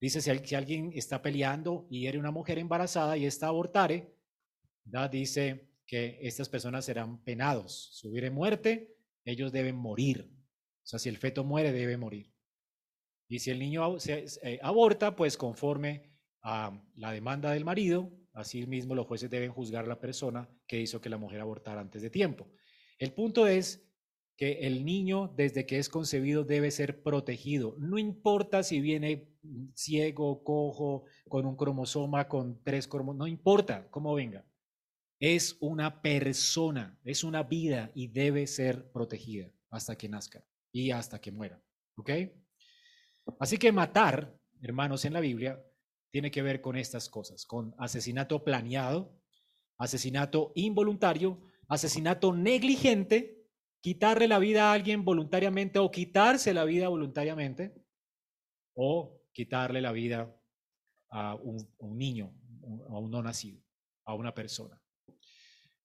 [0.00, 4.16] Dice, si, alguien está peleando y era una mujer embarazada y está abortare,
[5.10, 7.90] dice que estas personas serán penados.
[7.92, 10.30] Si hubiere muerte, ellos deben morir.
[10.82, 12.32] O sea, si el feto muere, debe morir.
[13.28, 18.66] Y si el niño se, eh, aborta, pues conforme a la demanda del marido, así
[18.66, 22.00] mismo los jueces deben juzgar a la persona que hizo que la mujer abortara antes
[22.00, 22.50] de tiempo.
[22.98, 23.86] El punto es
[24.40, 27.76] que el niño desde que es concebido debe ser protegido.
[27.78, 29.28] No importa si viene
[29.74, 34.44] ciego, cojo, con un cromosoma, con tres cromosomas, no importa cómo venga
[35.20, 41.20] es una persona, es una vida y debe ser protegida hasta que nazca y hasta
[41.20, 41.62] que muera.
[41.96, 42.10] ¿Ok?
[43.38, 45.62] Así que matar, hermanos, en la Biblia
[46.10, 49.14] tiene que ver con estas cosas, con asesinato planeado,
[49.76, 53.39] asesinato involuntario, asesinato negligente,
[53.80, 57.74] quitarle la vida a alguien voluntariamente o quitarse la vida voluntariamente,
[58.74, 60.36] o quitarle la vida
[61.10, 62.32] a un, niño,
[62.88, 63.62] a un no nacido,
[64.04, 64.80] a una persona.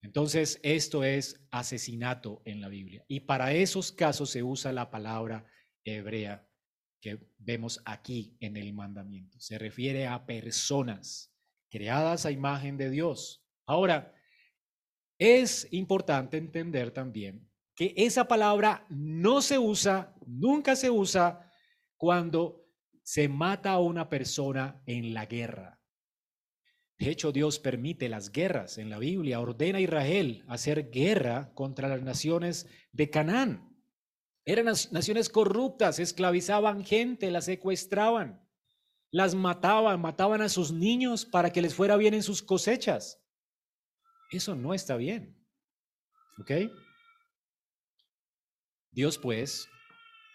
[0.01, 3.03] Entonces, esto es asesinato en la Biblia.
[3.07, 5.47] Y para esos casos se usa la palabra
[5.83, 6.47] hebrea
[7.01, 9.39] que vemos aquí en el mandamiento.
[9.39, 11.33] Se refiere a personas
[11.69, 13.43] creadas a imagen de Dios.
[13.65, 14.13] Ahora,
[15.17, 21.51] es importante entender también que esa palabra no se usa, nunca se usa
[21.97, 22.65] cuando
[23.03, 25.79] se mata a una persona en la guerra.
[26.97, 31.89] De hecho, Dios permite las guerras en la Biblia, ordena a Israel hacer guerra contra
[31.89, 33.75] las naciones de Canaán.
[34.45, 38.47] Eran naciones corruptas, esclavizaban gente, las secuestraban,
[39.11, 43.21] las mataban, mataban a sus niños para que les fuera bien en sus cosechas.
[44.31, 45.37] Eso no está bien.
[46.39, 46.51] ¿Ok?
[48.95, 49.67] Dios pues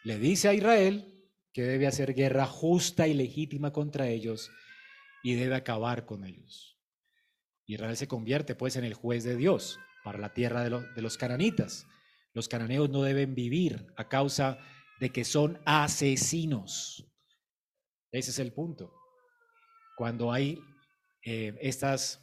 [0.05, 1.19] le dice a Israel
[1.55, 4.51] que debe hacer guerra justa y legítima contra ellos
[5.23, 6.79] y debe acabar con ellos.
[7.65, 11.87] Israel se convierte pues en el juez de Dios para la tierra de, los cananitas.
[12.35, 14.59] Los cananeos no deben vivir a causa
[15.01, 17.11] de que son asesinos.
[18.13, 18.93] Ese es el punto.
[19.97, 20.59] Cuando hay
[21.25, 22.21] eh, estas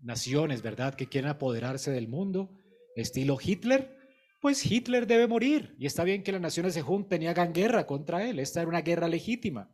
[0.00, 2.56] naciones, ¿verdad?, que quieren apoderarse del mundo,
[2.94, 3.99] estilo Hitler,
[4.40, 5.74] pues Hitler debe morir.
[5.78, 8.38] Y está bien que las naciones se junten y hagan guerra contra él.
[8.38, 9.70] Esta era una guerra legítima.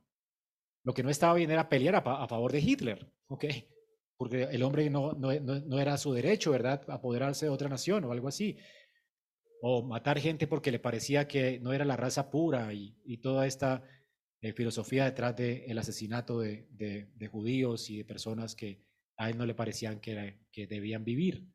[0.83, 3.45] Lo que no estaba bien era pelear a, favor de Hitler, ¿ok?
[4.17, 5.13] Porque el hombre no,
[5.81, 6.83] era su derecho, ¿verdad?
[6.89, 8.57] Apoderarse de otra nación o algo así.
[9.63, 13.83] O matar gente porque le parecía que no era la raza pura y, toda esta
[14.41, 18.85] eh, filosofía detrás del asesinato de, de, judíos y de personas que
[19.17, 21.49] a él no le parecían que debían vivir.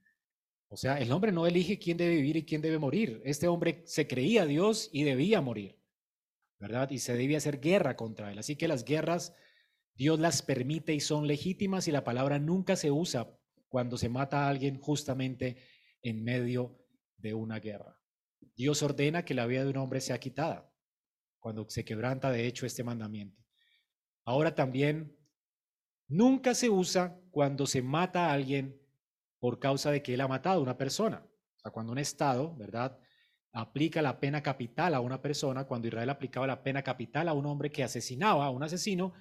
[0.73, 3.21] O sea, el hombre no elige quién debe vivir y quién debe morir.
[3.25, 5.77] Este hombre se creía Dios y debía morir,
[6.59, 6.89] ¿verdad?
[6.91, 8.39] Y se debía hacer guerra contra él.
[8.39, 9.35] Así que las guerras
[9.95, 14.45] Dios las permite y son legítimas y la palabra nunca se usa cuando se mata
[14.45, 15.57] a alguien justamente
[16.03, 16.79] en medio
[17.17, 17.99] de una guerra.
[18.55, 20.73] Dios ordena que la vida de un hombre sea quitada
[21.39, 23.43] cuando se quebranta de hecho este mandamiento.
[24.23, 25.17] Ahora también,
[26.07, 28.80] nunca se usa cuando se mata a alguien
[29.41, 31.25] por causa de que él ha matado a una persona.
[31.57, 32.97] O sea, cuando un Estado, ¿verdad?
[33.51, 37.47] Aplica la pena capital a una persona, cuando Israel aplicaba la pena capital a un
[37.47, 39.13] hombre que asesinaba a un asesino,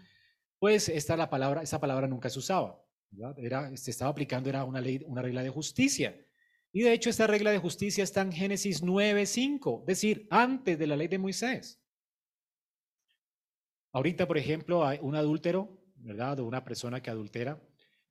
[0.59, 2.85] pues esta la palabra, esa palabra nunca se usaba.
[3.39, 6.15] Era, se estaba aplicando era una ley, una regla de justicia.
[6.71, 10.87] Y de hecho esta regla de justicia está en Génesis 9:5, es decir, antes de
[10.87, 11.83] la ley de Moisés.
[13.93, 16.39] Ahorita, por ejemplo, hay un adúltero, ¿verdad?
[16.41, 17.59] O una persona que adultera,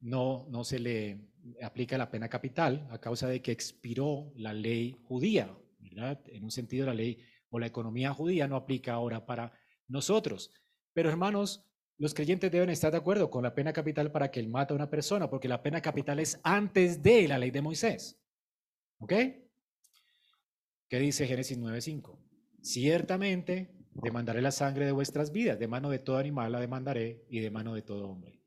[0.02, 1.30] no, no se le
[1.62, 6.20] aplica la pena capital a causa de que expiró la ley judía, ¿verdad?
[6.28, 9.54] En un sentido, la ley o la economía judía no aplica ahora para
[9.88, 10.52] nosotros.
[10.94, 11.66] Pero hermanos,
[11.98, 14.76] los creyentes deben estar de acuerdo con la pena capital para que él mate a
[14.76, 18.18] una persona, porque la pena capital es antes de la ley de Moisés.
[19.00, 19.14] ¿Ok?
[20.88, 22.18] ¿Qué dice Génesis 9:5?
[22.62, 27.40] Ciertamente demandaré la sangre de vuestras vidas, de mano de todo animal la demandaré y
[27.40, 28.39] de mano de todo hombre.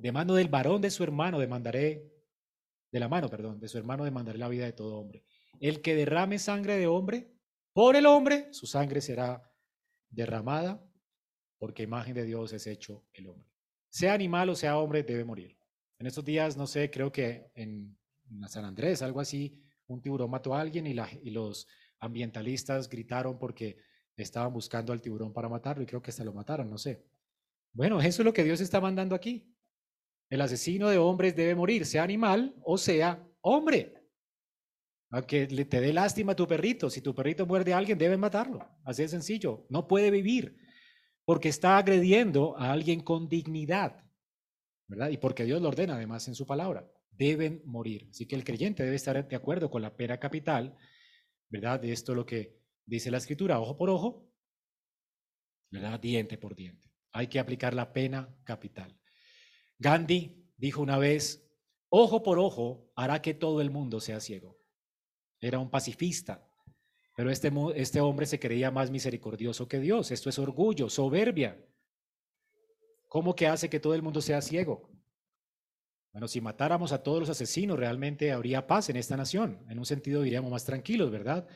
[0.00, 2.12] De mano del varón de su hermano demandaré,
[2.90, 5.24] de la mano, perdón, de su hermano demandaré la vida de todo hombre.
[5.60, 7.32] El que derrame sangre de hombre,
[7.72, 9.42] por el hombre, su sangre será
[10.08, 10.82] derramada
[11.58, 13.48] porque imagen de Dios es hecho el hombre.
[13.90, 15.58] Sea animal o sea hombre, debe morir.
[15.98, 17.98] En estos días, no sé, creo que en,
[18.48, 21.66] San Andrés, algo así, un tiburón mató a alguien y, y los
[22.00, 23.78] ambientalistas gritaron porque
[24.16, 27.04] estaban buscando al tiburón para matarlo y creo que hasta lo mataron, no sé.
[27.72, 29.54] Bueno, eso es lo que Dios está mandando aquí.
[30.28, 33.94] El asesino de hombres debe morir, sea animal o sea hombre.
[35.10, 38.68] Aunque te dé lástima tu perrito, si tu perrito muerde a alguien, debe matarlo.
[38.84, 39.66] Así de sencillo.
[39.70, 40.56] No puede vivir
[41.24, 44.04] porque está agrediendo a alguien con dignidad,
[44.88, 45.10] ¿verdad?
[45.10, 48.08] Y porque Dios lo ordena además en su palabra, deben morir.
[48.10, 50.76] Así que el creyente debe estar de acuerdo con la pena capital,
[51.48, 51.80] ¿verdad?
[51.80, 54.30] De esto lo que dice la escritura, ojo por ojo,
[55.70, 55.98] ¿verdad?
[55.98, 56.88] Diente por diente.
[57.12, 58.96] Hay que aplicar la pena capital.
[59.78, 61.48] Gandhi dijo una vez,
[61.88, 64.58] ojo por ojo hará que todo el mundo sea ciego.
[65.40, 66.48] Era un pacifista,
[67.14, 70.10] pero este, este hombre se creía más misericordioso que Dios.
[70.10, 71.62] Esto es orgullo, soberbia.
[73.08, 74.90] ¿Cómo que hace que todo el mundo sea ciego?
[76.12, 79.64] Bueno, si matáramos a todos los asesinos, realmente habría paz en esta nación.
[79.68, 81.46] En un sentido, iríamos más tranquilos, ¿verdad?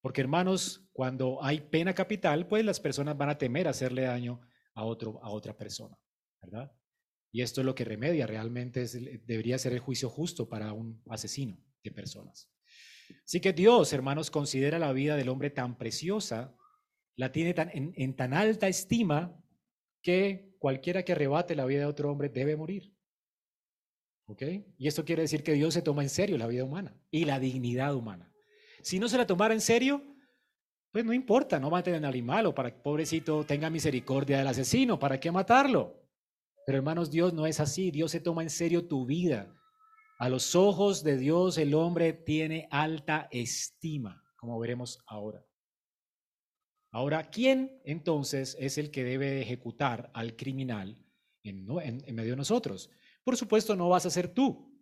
[0.00, 4.40] Porque hermanos, cuando hay pena capital, pues las personas van a temer hacerle daño
[4.74, 5.98] a, otro, a otra persona,
[6.40, 6.72] ¿verdad?
[7.36, 8.86] Y esto es lo que remedia, realmente
[9.26, 12.50] debería ser el juicio justo para un asesino de personas.
[13.26, 16.56] Así que Dios, hermanos, considera la vida del hombre tan preciosa,
[17.14, 19.38] la tiene en, tan alta estima,
[20.00, 22.96] que cualquiera que arrebate la vida de otro hombre debe morir.
[24.28, 24.42] ¿Ok?
[24.78, 27.38] Y esto quiere decir que Dios se toma en serio la vida humana y la
[27.38, 28.32] dignidad humana.
[28.80, 30.02] Si no se la tomara en serio,
[30.90, 34.98] pues no importa, no maten al animal o para que pobrecito tenga misericordia del asesino,
[34.98, 36.05] ¿para qué matarlo?
[36.66, 39.56] Pero hermanos, Dios no es así, Dios se toma en serio tu vida,
[40.18, 45.44] a los ojos de Dios el hombre tiene alta estima, como veremos ahora.
[46.90, 51.04] Ahora, ¿quién entonces es el que debe ejecutar al criminal
[51.42, 51.66] en,
[52.14, 52.90] medio de nosotros?
[53.24, 54.74] Por supuesto, no vas a ser tú.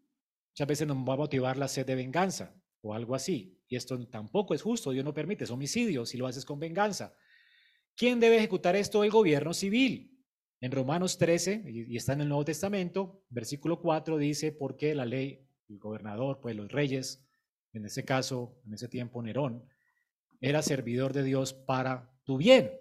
[0.52, 3.60] Muchas veces nos va a motivar la sed de venganza o algo así.
[3.66, 7.12] Y esto tampoco es justo, Dios no permite, es homicidio si lo haces con venganza.
[7.96, 9.02] ¿Quién debe ejecutar esto?
[9.02, 10.13] El gobierno civil.
[10.64, 15.46] En Romanos 13, y está en el Nuevo Testamento, versículo 4 dice, porque la ley,
[15.68, 17.22] el gobernador, pues los reyes,
[17.74, 19.68] en ese caso, en ese tiempo Nerón,
[20.40, 22.72] era servidor de Dios para tu bien.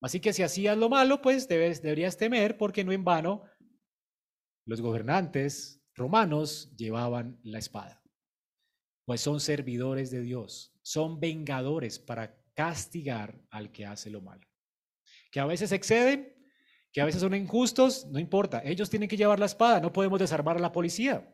[0.00, 3.42] Así que si hacías lo malo, pues debes, deberías temer, porque no en vano
[4.64, 8.02] los gobernantes romanos llevaban la espada.
[9.04, 14.48] Pues son servidores de Dios, son vengadores para castigar al que hace lo malo.
[15.30, 16.35] Que a veces exceden,
[16.96, 20.18] que a veces son injustos, no importa, ellos tienen que llevar la espada, no podemos
[20.18, 21.30] desarmar a la policía.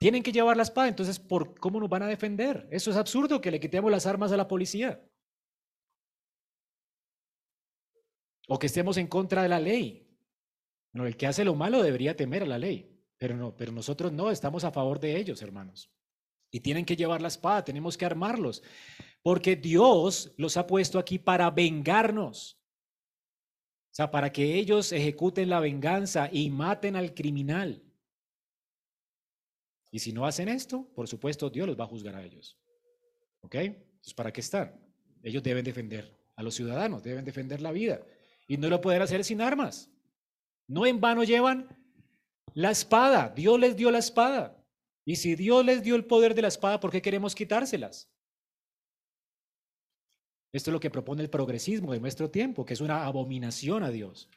[0.00, 2.68] Tienen que llevar la espada, entonces, ¿por cómo nos van a defender?
[2.70, 5.06] Eso es absurdo que le quitemos las armas a la policía.
[8.48, 10.08] O que estemos en contra de la ley.
[10.94, 14.30] El que hace lo malo debería temer a la ley, pero no, pero nosotros no,
[14.30, 15.92] estamos a favor de ellos, hermanos.
[16.50, 18.62] Y tienen que llevar la espada, tenemos que armarlos,
[19.22, 22.61] porque Dios los ha puesto aquí para vengarnos.
[23.92, 27.82] O sea, para que ellos ejecuten la venganza y maten al criminal.
[29.90, 32.58] Y si no hacen esto, por supuesto, Dios los va a juzgar a ellos.
[33.42, 33.54] ¿Ok?
[33.56, 34.80] Entonces, ¿para qué están?
[35.22, 38.00] Ellos deben defender a los ciudadanos, deben defender la vida.
[38.48, 39.90] Y no lo pueden hacer sin armas.
[40.66, 41.68] No en vano llevan
[42.54, 43.28] la espada.
[43.36, 44.58] Dios les dio la espada.
[45.04, 48.10] Y si Dios les dio el poder de la espada, ¿por qué queremos quitárselas?
[50.52, 53.90] Esto es lo que propone el progresismo de nuestro tiempo, que es una abominación a
[53.90, 54.28] Dios.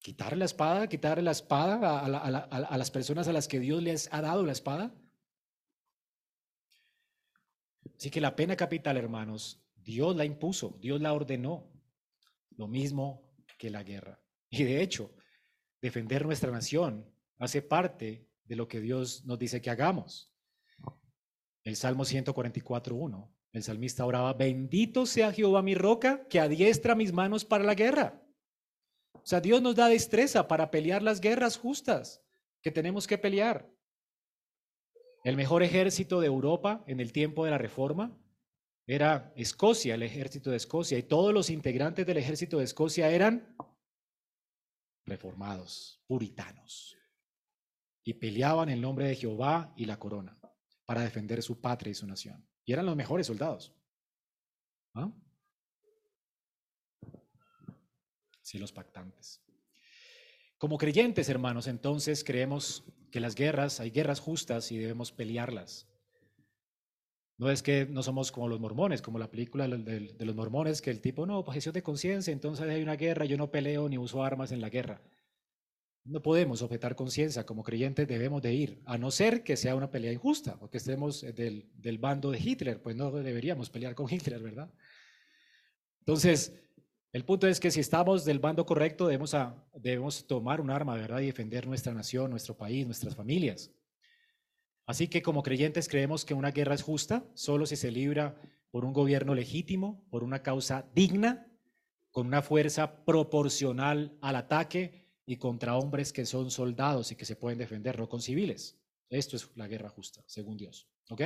[0.00, 4.22] Quitarle la espada, quitarle la espada a, las personas a las que Dios les ha
[4.22, 4.94] dado la espada.
[7.96, 11.70] Así que la pena capital, hermanos, Dios la impuso, Dios la ordenó.
[12.56, 14.18] Lo mismo que la guerra.
[14.48, 15.14] Y de hecho,
[15.82, 20.32] defender nuestra nación hace parte de lo que Dios nos dice que hagamos.
[21.64, 27.44] El Salmo 144.1, el salmista oraba, bendito sea Jehová mi roca, que adiestra mis manos
[27.44, 28.22] para la guerra.
[29.14, 32.22] O sea, Dios nos da destreza para pelear las guerras justas
[32.62, 33.68] que tenemos que pelear.
[35.24, 38.16] El mejor ejército de Europa en el tiempo de la Reforma
[38.86, 43.56] era Escocia, el ejército de Escocia, y todos los integrantes del ejército de Escocia eran
[45.04, 46.96] reformados, puritanos,
[48.04, 50.38] y peleaban en nombre de Jehová y la corona
[50.84, 52.46] para defender su patria y su nación.
[52.66, 53.72] Y eran los mejores soldados.
[54.94, 55.10] ¿Ah?
[58.42, 59.40] Sí, los pactantes.
[60.58, 65.86] Como creyentes, hermanos, entonces creemos que las guerras, hay guerras justas y debemos pelearlas.
[67.38, 70.90] No es que no somos como los mormones, como la película de, los mormones, que
[70.90, 74.24] el tipo, no, objeción de conciencia, entonces hay una guerra, yo no peleo ni uso
[74.24, 75.02] armas en la guerra.
[76.06, 79.90] No podemos objetar conciencia, como creyentes debemos de ir, a no ser que sea una
[79.90, 84.06] pelea injusta, o que estemos del, del bando de Hitler, pues no deberíamos pelear con
[84.08, 84.72] Hitler, ¿verdad?
[86.00, 86.54] Entonces,
[87.12, 89.34] el punto es que si estamos del bando correcto, debemos,
[89.74, 91.20] debemos tomar un arma, ¿verdad?
[91.20, 93.72] Y defender nuestra nación, nuestro país, nuestras familias.
[94.86, 98.40] Así que como creyentes creemos que una guerra es justa solo si se libra
[98.70, 101.50] por un gobierno legítimo, por una causa digna,
[102.10, 107.36] con una fuerza proporcional al ataque y contra hombres que son soldados y que se
[107.36, 108.78] pueden defender, no con civiles.
[109.10, 110.88] Esto es la guerra justa, según Dios.
[111.10, 111.20] ¿Ok?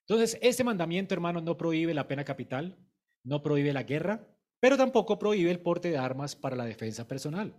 [0.00, 2.76] Entonces, este mandamiento, hermanos, no prohíbe la pena capital,
[3.22, 4.26] no prohíbe la guerra,
[4.58, 7.54] pero tampoco prohíbe el porte de armas para la defensa personal.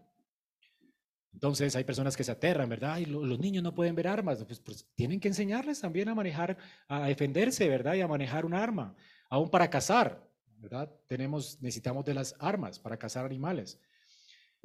[1.34, 2.98] Entonces hay personas que se aterran, ¿verdad?
[2.98, 4.44] Y los niños no pueden ver armas.
[4.44, 6.58] Pues, pues, tienen que enseñarles también a manejar,
[6.88, 7.94] a defenderse, ¿verdad?
[7.94, 8.96] Y a manejar un arma,
[9.30, 10.92] aún para cazar, ¿verdad?
[11.08, 13.80] Tenemos, necesitamos de las armas para cazar animales.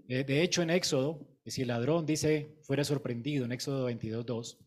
[0.08, 4.58] Eh, de hecho, en Éxodo, si el ladrón dice, fuera sorprendido, en Éxodo 22.2,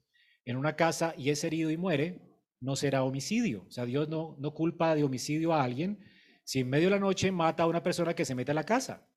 [0.46, 2.22] en una casa y es herido y muere,
[2.62, 3.66] no será homicidio.
[3.68, 6.00] O sea, Dios no, no culpa de homicidio a alguien
[6.44, 8.66] si en medio de la noche mata a una persona que se mete a la
[8.66, 9.08] casa.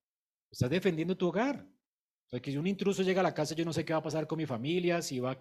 [0.51, 1.67] Estás defendiendo tu hogar
[2.33, 4.03] sea, que si un intruso llega a la casa, yo no sé qué va a
[4.03, 5.39] pasar con mi familia, si va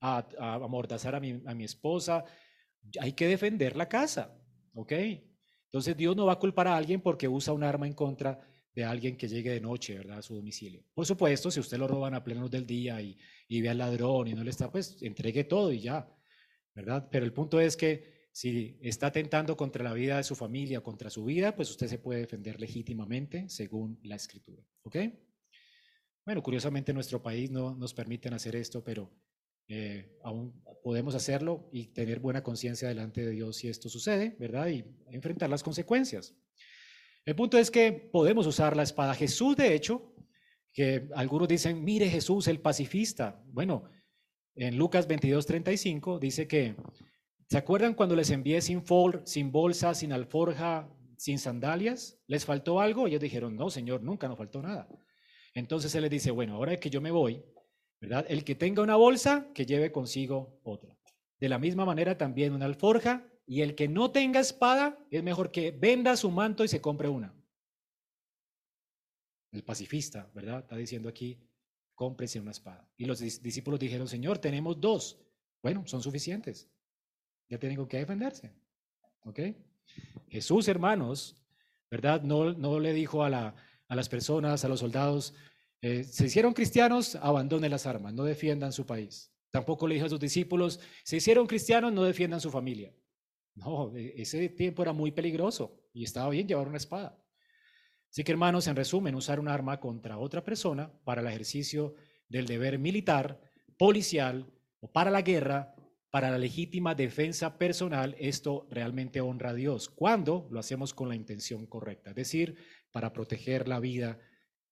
[0.00, 2.24] a, amordazar a mi, a mi esposa.
[3.00, 4.34] Hay que defender la casa,
[4.74, 4.92] ¿ok?
[5.64, 8.40] Entonces Dios no va a culpar a alguien porque usa un arma en contra de
[8.84, 10.18] alguien que llegue de noche, ¿verdad?
[10.18, 10.84] A su domicilio.
[10.94, 14.28] Por supuesto, si usted lo roban a plenos del día y, y ve al ladrón
[14.28, 16.08] y no le está, pues entregue todo y ya,
[16.74, 17.08] ¿verdad?
[17.10, 21.10] Pero el punto es que si está atentando contra la vida de su familia, contra
[21.10, 24.96] su vida, pues usted se puede defender legítimamente según la escritura, ¿ok?
[26.24, 29.10] Bueno, curiosamente en nuestro país no nos permiten hacer esto, pero
[29.66, 34.68] eh, aún podemos hacerlo y tener buena conciencia delante de Dios si esto sucede, ¿verdad?
[34.68, 36.34] Y enfrentar las consecuencias.
[37.28, 39.12] El punto es que podemos usar la espada.
[39.14, 40.14] Jesús, de hecho,
[40.72, 43.44] que algunos dicen, mire Jesús, el pacifista.
[43.48, 43.84] Bueno,
[44.54, 46.74] en Lucas 22, 35 dice que,
[47.46, 52.18] ¿se acuerdan cuando les envié sin, fol, sin bolsa, sin alforja, sin sandalias?
[52.28, 53.06] ¿Les faltó algo?
[53.06, 54.88] Ellos dijeron, no, Señor, nunca nos faltó nada.
[55.52, 57.44] Entonces él le dice, bueno, ahora que yo me voy,
[58.00, 58.24] ¿verdad?
[58.30, 60.96] El que tenga una bolsa, que lleve consigo otra.
[61.38, 65.50] De la misma manera también una alforja, y el que no tenga espada, es mejor
[65.50, 67.34] que venda su manto y se compre una.
[69.50, 70.60] El pacifista, ¿verdad?
[70.60, 71.40] Está diciendo aquí,
[71.94, 72.86] cómprese una espada.
[72.98, 75.18] Y los discípulos dijeron, Señor, tenemos dos.
[75.62, 76.70] Bueno, son suficientes.
[77.48, 78.52] Ya tienen que defenderse.
[79.24, 79.40] ¿Ok?
[80.28, 81.42] Jesús, hermanos,
[81.90, 82.20] ¿verdad?
[82.22, 83.54] No, no le dijo a
[83.88, 85.32] a las personas, a los soldados,
[85.80, 89.32] eh, se hicieron cristianos, abandonen las armas, no defiendan su país.
[89.50, 92.92] Tampoco le dijo a sus discípulos, se hicieron cristianos, no defiendan su familia.
[93.58, 97.22] No, e, ese tiempo era muy peligroso y estaba bien llevar una espada.
[98.10, 101.94] Así que hermanos, en resumen, usar un arma contra otra persona para el ejercicio
[102.28, 103.40] del deber militar,
[103.76, 104.50] policial
[104.80, 105.74] o para la guerra,
[106.10, 109.90] para la legítima defensa personal, esto realmente honra a Dios.
[109.90, 112.56] Cuando lo hacemos con la intención correcta, es decir,
[112.90, 114.18] para proteger la vida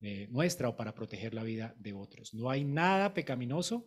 [0.01, 2.33] eh, nuestra o para proteger la vida de otros.
[2.33, 3.87] No hay nada pecaminoso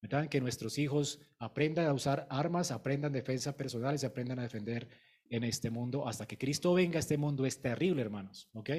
[0.00, 0.28] ¿verdad?
[0.28, 4.88] Que nuestros hijos aprendan a usar armas, aprendan defensa personal y aprendan a defender
[5.30, 6.06] en este mundo.
[6.06, 8.48] Hasta que Cristo venga, este mundo es terrible, hermanos.
[8.52, 8.70] ¿Ok?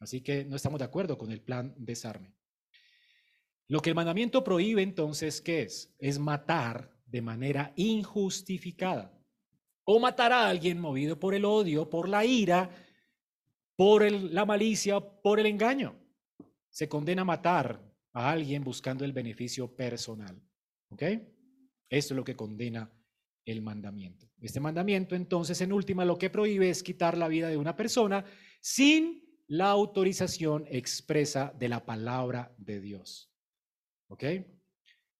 [0.00, 2.34] Así que no estamos de acuerdo con el plan desarme.
[3.68, 5.94] Lo que el mandamiento prohíbe entonces, ¿qué es?
[5.98, 9.10] Es matar de manera injustificada.
[9.84, 12.70] O matar a alguien movido por el odio, por la ira,
[13.76, 15.94] por la malicia, por el engaño.
[16.70, 20.40] Se condena a matar a alguien buscando el beneficio personal.
[20.88, 21.02] ¿Ok?
[21.02, 22.90] Esto es lo que condena
[23.44, 24.30] el mandamiento.
[24.40, 28.24] Este mandamiento, entonces, en última, lo que prohíbe es quitar la vida de una persona
[28.60, 33.30] sin la autorización expresa de la palabra de Dios.
[34.08, 34.24] ¿Ok?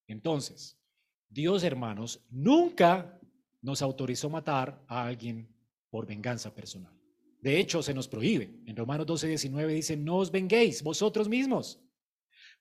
[0.07, 0.80] Entonces,
[1.28, 3.20] Dios, hermanos, nunca
[3.61, 5.53] nos autorizó matar a alguien
[5.90, 6.92] por venganza personal.
[7.40, 8.62] De hecho, se nos prohíbe.
[8.66, 11.84] En Romanos 12, 19 dice, no os venguéis vosotros mismos,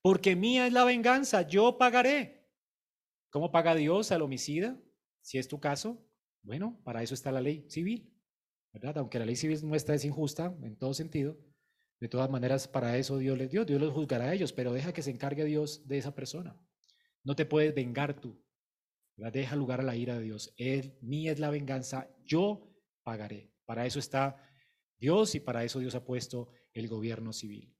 [0.03, 2.45] porque mía es la venganza, yo pagaré.
[3.29, 4.77] ¿Cómo paga Dios al homicida?
[5.21, 6.05] Si es tu caso,
[6.43, 8.13] bueno, para eso está la ley civil,
[8.73, 8.97] ¿verdad?
[8.97, 11.39] Aunque la ley civil nuestra es injusta en todo sentido,
[12.01, 14.91] de todas maneras, para eso Dios les dio, Dios los juzgará a ellos, pero deja
[14.91, 16.59] que se encargue Dios de esa persona.
[17.23, 18.43] No te puedes vengar tú.
[19.15, 20.53] Deja lugar a la ira de Dios.
[20.57, 23.53] Él, mía es la venganza, yo pagaré.
[23.63, 24.35] Para eso está
[24.97, 27.73] Dios y para eso Dios ha puesto el gobierno civil.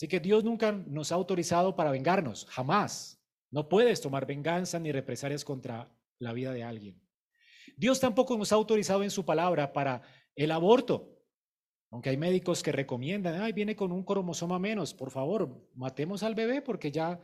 [0.00, 3.22] Así que Dios nunca nos ha autorizado para vengarnos, jamás.
[3.50, 6.98] No puedes tomar venganza ni represalias contra la vida de alguien.
[7.76, 10.00] Dios tampoco nos ha autorizado en su palabra para
[10.34, 11.22] el aborto.
[11.90, 16.34] Aunque hay médicos que recomiendan, ay, viene con un cromosoma menos, por favor, matemos al
[16.34, 17.20] bebé porque ya,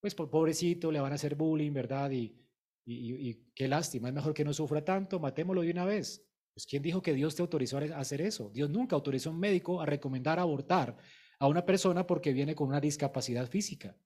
[0.00, 2.10] pues pobrecito, le van a hacer bullying, ¿verdad?
[2.10, 2.36] Y,
[2.84, 6.26] y, y, qué lástima, es mejor que no sufra tanto, matémoslo de una vez.
[6.52, 8.50] Pues ¿quién dijo que Dios te autorizó a hacer eso?
[8.52, 10.96] Dios nunca autorizó a un médico a recomendar abortar
[11.38, 13.96] a una persona porque viene con una discapacidad física.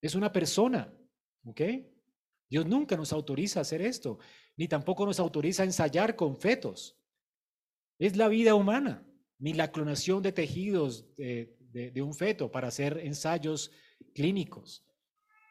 [0.00, 0.92] Es una persona,
[1.44, 1.60] ¿ok?
[2.48, 4.18] Dios nunca nos autoriza a hacer esto,
[4.56, 6.98] ni tampoco nos autoriza a ensayar con fetos.
[7.98, 9.06] Es la vida humana,
[9.38, 13.70] ni la clonación de tejidos de, un feto para hacer ensayos
[14.14, 14.86] clínicos.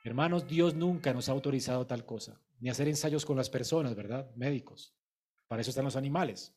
[0.04, 4.32] Hermanos, Dios nunca nos ha autorizado tal cosa, ni hacer ensayos con las personas, ¿verdad?
[4.36, 4.96] Médicos.
[5.48, 6.55] Para eso están los animales.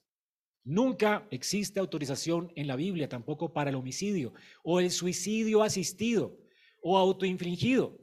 [0.68, 6.36] Nunca existe autorización en la Biblia tampoco para el homicidio o el suicidio asistido
[6.82, 7.98] o autoinfligido.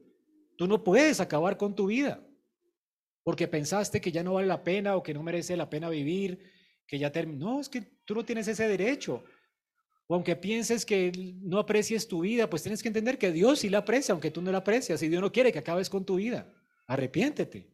[0.57, 2.27] Tú no puedes acabar con tu vida
[3.23, 6.39] porque pensaste que ya no vale la pena o que no merece la pena vivir,
[6.87, 7.53] que ya terminó.
[7.53, 9.23] No, es que tú no tienes ese derecho.
[10.07, 11.11] O aunque pienses que
[11.43, 14.41] no aprecies tu vida, pues tienes que entender que Dios sí la aprecia, aunque tú
[14.41, 16.51] no la aprecias, y Dios no quiere que acabes con tu vida.
[16.87, 17.69] Arrepiéntete.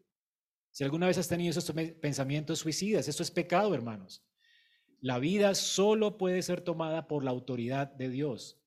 [0.70, 1.72] Si alguna vez has tenido esos
[2.02, 4.22] pensamientos suicidas, esto es pecado, hermanos.
[5.02, 8.62] La vida solo puede ser tomada por la autoridad de Dios.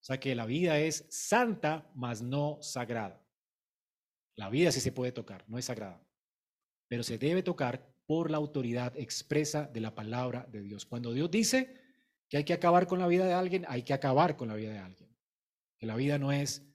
[0.00, 3.22] O sea que la vida es santa, mas no sagrada.
[4.34, 6.02] La vida sí se puede tocar, no es sagrada.
[6.88, 10.86] Pero se debe tocar por la autoridad expresa de la palabra de Dios.
[10.86, 11.76] Cuando Dios dice
[12.30, 14.72] que hay que acabar con la vida de alguien, hay que acabar con la vida
[14.72, 15.14] de alguien.
[15.76, 16.66] Que la vida no es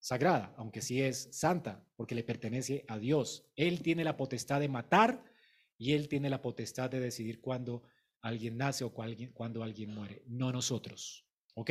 [0.00, 3.48] sagrada, aunque sí es santa, porque le pertenece a Dios.
[3.54, 5.22] Él tiene la potestad de matar
[5.78, 7.84] y Él tiene la potestad de decidir cuándo
[8.22, 11.26] alguien nace o cuando alguien muere, no nosotros.
[11.54, 11.70] ¿Ok?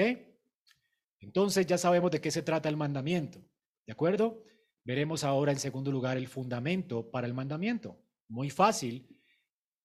[1.20, 3.40] Entonces ya sabemos de qué se trata el mandamiento.
[3.86, 4.44] ¿De acuerdo?
[4.84, 8.04] Veremos ahora en segundo lugar el fundamento para el mandamiento.
[8.28, 9.08] Muy fácil.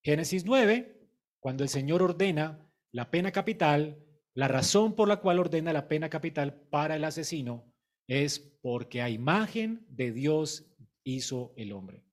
[0.03, 1.09] Génesis 9,
[1.41, 4.03] cuando el Señor ordena la pena capital,
[4.35, 7.73] la razón por la cual ordena la pena capital para el asesino
[8.07, 10.73] es porque a imagen de Dios
[11.05, 12.06] hizo el hombre.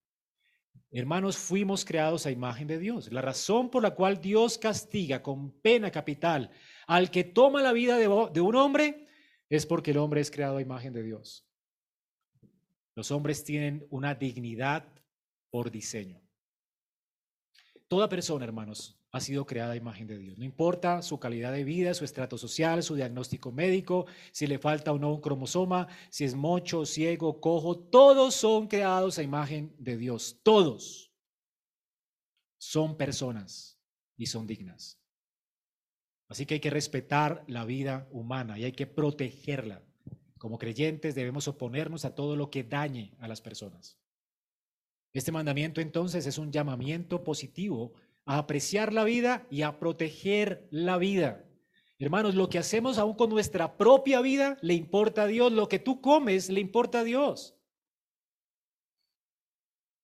[0.96, 3.12] Hermanos, fuimos creados a imagen de Dios.
[3.12, 6.52] La razón por la cual Dios castiga con pena capital
[6.86, 9.08] al que toma la vida de, un hombre
[9.50, 11.48] es porque el hombre es creado a imagen de Dios.
[12.94, 14.86] Los hombres tienen una dignidad
[15.50, 16.22] por diseño.
[17.88, 20.40] Toda persona, hermanos, ha sido creada a imagen de Dios.
[20.40, 24.92] No importa su calidad de vida, su estrato social, su diagnóstico médico, si le falta
[24.92, 29.98] o no un cromosoma, si es mocho, ciego, cojo, todos son creados a imagen de
[29.98, 30.40] Dios.
[30.42, 31.14] Todos
[32.58, 33.80] son personas
[34.18, 35.00] y son dignas.
[36.28, 39.84] Así que hay que respetar la vida humana y hay que protegerla.
[40.40, 43.96] Como creyentes debemos oponernos a todo lo que dañe a las personas.
[45.14, 47.94] Este mandamiento entonces es un llamamiento positivo
[48.26, 51.46] a apreciar la vida y a proteger la vida.
[52.00, 55.80] Hermanos, lo que hacemos aún con nuestra propia vida le importa a Dios, lo que
[55.80, 57.56] tú comes le importa a Dios.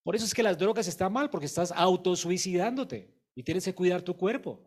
[0.03, 4.01] Por eso es que las drogas están mal, porque estás autosuicidándote y tienes que cuidar
[4.01, 4.65] tu cuerpo.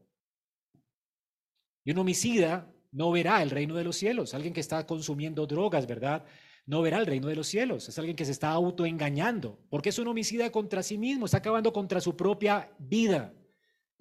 [1.84, 4.34] Y un homicida no verá el reino de los cielos.
[4.34, 6.24] Alguien que está consumiendo drogas, ¿verdad?
[6.66, 7.88] no verá el reino de los cielos.
[7.88, 11.72] Es alguien que se está autoengañando, porque es un homicida contra sí mismo, está acabando
[11.72, 13.34] contra su propia vida.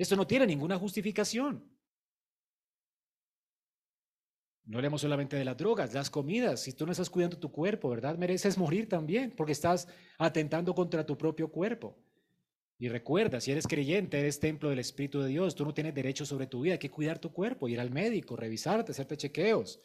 [0.01, 1.63] Esto no tiene ninguna justificación.
[4.65, 6.59] No hablemos solamente de las drogas, las comidas.
[6.61, 8.17] Si tú no estás cuidando tu cuerpo, ¿verdad?
[8.17, 9.87] Mereces morir también porque estás
[10.17, 11.95] atentando contra tu propio cuerpo.
[12.79, 16.25] Y recuerda, si eres creyente, eres templo del Espíritu de Dios, tú no tienes derecho
[16.25, 19.83] sobre tu vida, hay que cuidar tu cuerpo, ir al médico, revisarte, hacerte chequeos.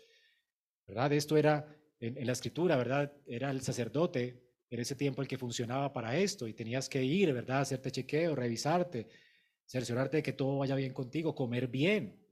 [0.86, 1.12] ¿Verdad?
[1.12, 1.68] Esto era
[2.00, 3.12] en, la escritura, ¿verdad?
[3.26, 7.34] Era el sacerdote en ese tiempo el que funcionaba para esto y tenías que ir,
[7.34, 7.60] ¿verdad?
[7.60, 9.08] Hacerte chequeo, revisarte,
[9.66, 12.22] cerciorarte de que todo vaya bien contigo, comer bien.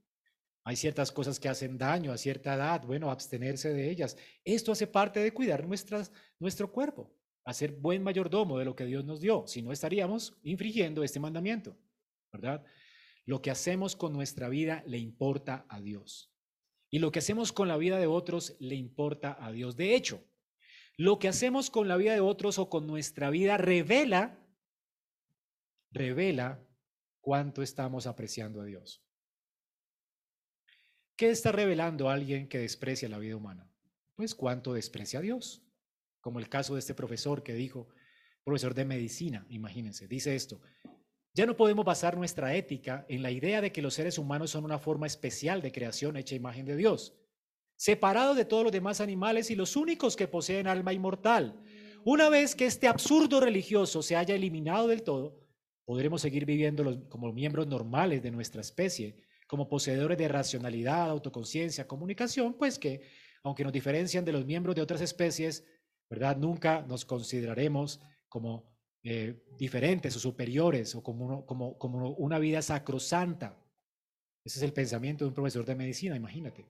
[0.63, 4.17] Hay ciertas cosas que hacen daño a cierta edad, bueno, abstenerse de ellas.
[4.43, 7.13] Esto hace parte de cuidar nuestro cuerpo,
[7.43, 11.77] hacer buen mayordomo de lo que Dios nos dio, si no estaríamos infringiendo este mandamiento,
[12.31, 12.65] ¿verdad?
[13.25, 16.31] Lo que hacemos con nuestra vida le importa a Dios.
[16.89, 19.75] Y lo que hacemos con la vida de otros le importa a Dios.
[19.75, 20.23] De hecho,
[20.97, 24.39] lo que hacemos con la vida de otros o con nuestra vida revela,
[25.91, 26.65] revela
[27.25, 29.03] cuánto estamos apreciando a Dios.
[31.17, 33.67] ¿Qué está revelando alguien que desprecia la vida humana?
[34.13, 35.63] Pues cuánto desprecia a Dios.
[36.21, 37.87] Como el caso de este profesor que dijo,
[38.43, 40.61] profesor de medicina, imagínense, dice esto,
[41.33, 44.63] ya no podemos basar nuestra ética en la idea de que los seres humanos son
[44.63, 47.17] una forma especial de creación hecha imagen de Dios,
[47.75, 51.59] separados de todos los demás animales y los únicos que poseen alma inmortal.
[52.03, 55.44] Una vez que este absurdo religioso se haya eliminado del todo,
[55.85, 59.15] podremos seguir viviendo como miembros normales de nuestra especie,
[59.47, 63.01] como poseedores de racionalidad, autoconciencia, comunicación, pues que,
[63.43, 65.63] aunque nos diferencian de los miembros de otras especies,
[66.09, 66.37] ¿verdad?
[66.37, 73.55] Nunca nos consideraremos como eh, diferentes o superiores o como, como, como una vida sacrosanta.
[74.43, 76.65] Ese es el pensamiento de un profesor de medicina, imagínate.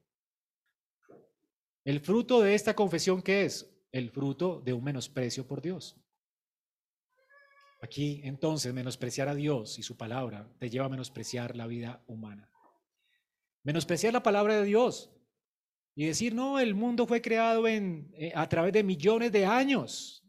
[1.86, 3.70] El fruto de esta confesión, ¿qué es?
[3.92, 5.96] El fruto de un menosprecio por Dios.
[7.86, 12.50] Aquí, entonces, menospreciar a Dios y su palabra te lleva a menospreciar la vida humana.
[13.64, 15.12] Menospreciar la palabra de Dios
[15.94, 20.26] y decir, no, el mundo fue creado en, eh, a través de millones de años.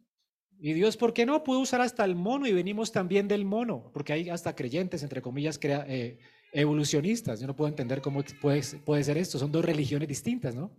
[0.59, 1.43] Y Dios, ¿por qué no?
[1.45, 5.23] Pudo usar hasta el mono y venimos también del mono, porque hay hasta creyentes, entre
[5.23, 6.19] comillas, eh,
[6.53, 7.41] evolucionistas.
[7.41, 9.39] Yo no puedo entender cómo puede, puede ser esto.
[9.39, 10.77] Son dos religiones distintas, ¿no?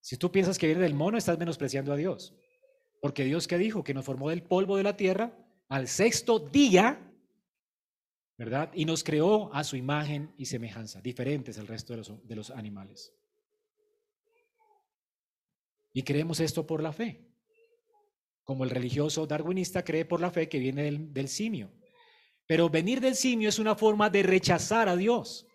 [0.00, 2.32] Si tú piensas que viene del mono, estás menospreciando a Dios.
[3.00, 5.36] Porque Dios que dijo que nos formó del polvo de la tierra
[5.68, 7.12] al sexto día,
[8.38, 8.70] ¿verdad?
[8.74, 12.50] Y nos creó a su imagen y semejanza, diferentes al resto de los, de los
[12.50, 13.12] animales.
[15.92, 17.26] Y creemos esto por la fe
[18.46, 21.68] como el religioso darwinista cree por la fe que viene del, simio.
[22.46, 25.48] Pero venir del simio es una forma de rechazar a Dios.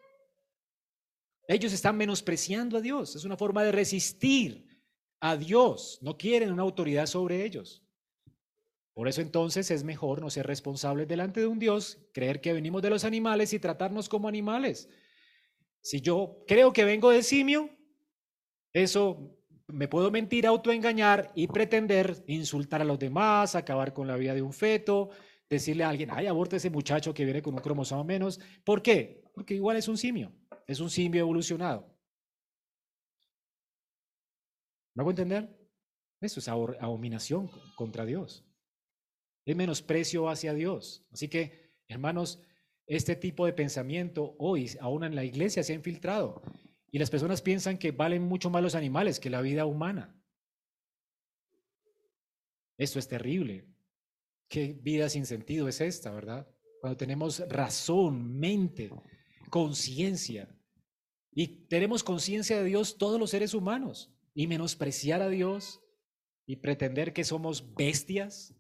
[1.47, 4.67] Ellos están menospreciando a Dios, es una forma de resistir
[5.21, 7.83] a Dios, no quieren una autoridad sobre ellos.
[8.93, 12.81] Por eso entonces es mejor no ser responsables delante de un Dios, creer que venimos
[12.81, 14.89] de los animales y tratarnos como animales.
[15.81, 17.69] Si yo creo que vengo del simio,
[18.73, 24.33] eso me puedo mentir, autoengañar y pretender insultar a los demás, acabar con la vida
[24.33, 25.09] de un feto,
[25.49, 28.39] decirle a alguien, ay, aborte ese muchacho que viene con un cromosoma menos.
[28.63, 29.23] ¿Por qué?
[29.33, 30.33] Porque igual es un simio,
[30.67, 31.90] es un simio evolucionado.
[34.93, 35.57] ¿Me hago entender?
[36.19, 38.45] Eso es abominación contra Dios.
[39.45, 41.05] Es menosprecio hacia Dios.
[41.11, 42.39] Así que, hermanos,
[42.85, 46.41] este tipo de pensamiento hoy, aún en la iglesia, se ha infiltrado.
[46.91, 50.21] Y las personas piensan que valen mucho más los animales que la vida humana.
[52.77, 53.65] Esto es terrible.
[54.49, 56.47] ¿Qué vida sin sentido es esta, verdad?
[56.81, 58.91] Cuando tenemos razón, mente,
[59.49, 60.53] conciencia.
[61.31, 64.10] Y tenemos conciencia de Dios todos los seres humanos.
[64.33, 65.81] Y menospreciar a Dios
[66.45, 68.55] y pretender que somos bestias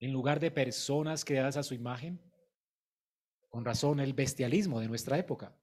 [0.00, 2.20] en lugar de personas creadas a su imagen.
[3.48, 5.56] Con razón el bestialismo de nuestra época.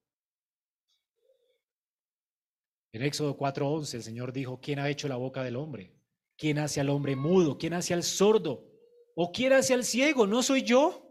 [2.94, 5.94] En Éxodo 4:11 el Señor dijo, ¿quién ha hecho la boca del hombre?
[6.38, 7.58] ¿Quién hace al hombre mudo?
[7.58, 8.68] ¿Quién hace al sordo?
[9.16, 10.26] ¿O quién hace al ciego?
[10.26, 11.08] ¿No soy yo?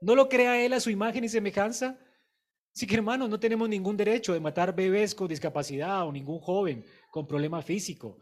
[0.00, 1.98] ¿No lo crea Él a su imagen y semejanza?
[2.74, 6.84] Así que hermanos, no tenemos ningún derecho de matar bebés con discapacidad o ningún joven
[7.14, 8.18] con problema físico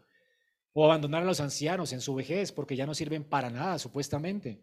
[0.71, 4.61] o abandonar a los ancianos en su vejez porque ya no sirven para nada, supuestamente.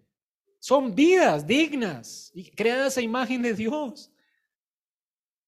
[0.60, 4.12] Son vidas dignas y creadas a imagen de Dios.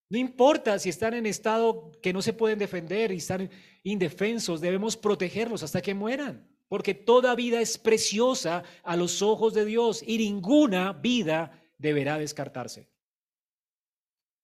[0.08, 3.48] No importa si están en estado que no se pueden defender y están
[3.84, 9.64] indefensos, debemos protegerlos hasta que mueran, porque toda vida es preciosa a los ojos de
[9.64, 12.90] Dios y ninguna vida deberá descartarse.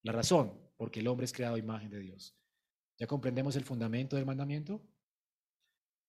[0.04, 2.37] La razón, porque el hombre es creado a imagen de Dios.
[2.98, 4.82] ¿Ya comprendemos el fundamento del mandamiento?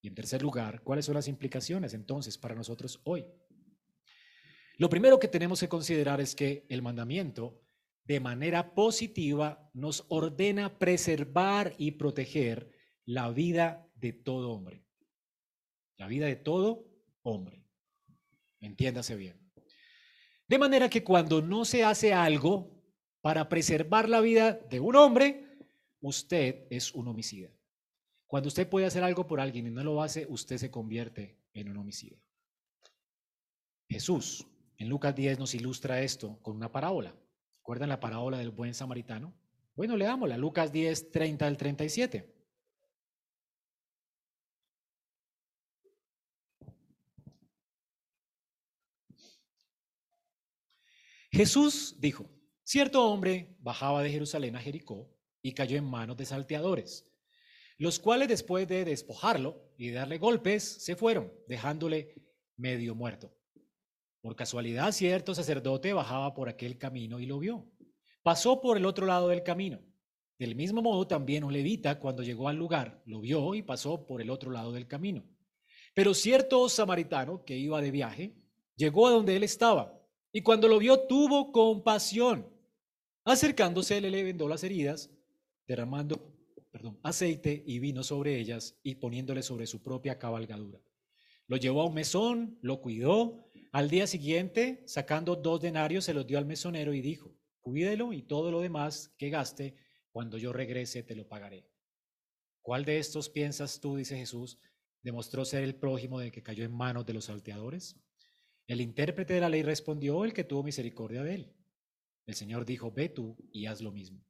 [0.01, 3.25] Y en tercer lugar, ¿cuáles son las implicaciones entonces para nosotros hoy?
[4.77, 7.61] Lo primero que tenemos que considerar es que el mandamiento
[8.05, 12.71] de manera positiva nos ordena preservar y proteger
[13.05, 14.83] la vida de todo hombre.
[15.97, 16.87] La vida de todo
[17.21, 17.65] hombre.
[18.61, 19.51] Entiéndase bien.
[20.47, 22.81] De manera que cuando no se hace algo
[23.21, 25.48] para preservar la vida de un hombre,
[26.01, 27.49] usted es un homicida.
[28.27, 31.69] Cuando usted puede hacer algo por alguien y no lo hace, usted se convierte en
[31.69, 32.17] un homicida.
[33.89, 34.45] Jesús
[34.77, 37.15] en Lucas 10 nos ilustra esto con una parábola.
[37.57, 39.33] ¿Recuerdan la parábola del buen samaritano?
[39.75, 42.35] Bueno, leámosla, Lucas 10, 30 al 37.
[51.31, 52.29] Jesús dijo,
[52.63, 55.09] cierto hombre bajaba de Jerusalén a Jericó
[55.41, 57.09] y cayó en manos de salteadores,
[57.77, 62.15] los cuales después de despojarlo y darle golpes, se fueron, dejándole
[62.57, 63.33] medio muerto.
[64.21, 67.71] Por casualidad, cierto sacerdote bajaba por aquel camino y lo vio.
[68.21, 69.79] Pasó por el otro lado del camino.
[70.37, 74.21] Del mismo modo, también un levita, cuando llegó al lugar, lo vio y pasó por
[74.21, 75.25] el otro lado del camino.
[75.93, 78.35] Pero cierto samaritano que iba de viaje,
[78.75, 79.99] llegó a donde él estaba
[80.31, 82.47] y cuando lo vio tuvo compasión.
[83.25, 85.11] Acercándose, le vendó las heridas,
[85.69, 86.35] derramando
[86.71, 90.81] perdón, aceite y vino sobre ellas y poniéndole sobre su propia cabalgadura.
[91.47, 93.45] Lo llevó a un mesón, lo cuidó.
[93.71, 98.23] Al día siguiente, sacando dos denarios, se los dio al mesonero y dijo, cuídelo y
[98.23, 99.75] todo lo demás que gaste,
[100.11, 101.67] cuando yo regrese te lo pagaré.
[102.61, 104.59] ¿Cuál de estos piensas tú, dice Jesús,
[105.01, 107.95] demostró ser el prójimo de que cayó en manos de los salteadores?
[108.67, 111.55] El intérprete de la ley respondió, el que tuvo misericordia de él.
[112.27, 114.28] El Señor dijo, ve tú y haz lo mismo.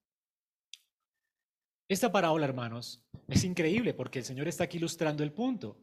[1.89, 5.81] Esta parábola, hermanos, es increíble porque el Señor está aquí ilustrando el punto.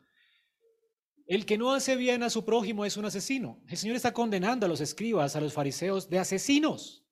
[1.27, 3.61] El que no hace bien a su prójimo es un asesino.
[3.69, 7.05] El Señor está condenando a los escribas, a los fariseos, de asesinos.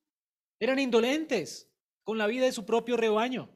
[0.59, 1.69] Eran indolentes
[2.05, 3.53] con la vida de su propio rebaño.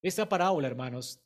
[0.00, 1.22] Esta parábola, hermanos,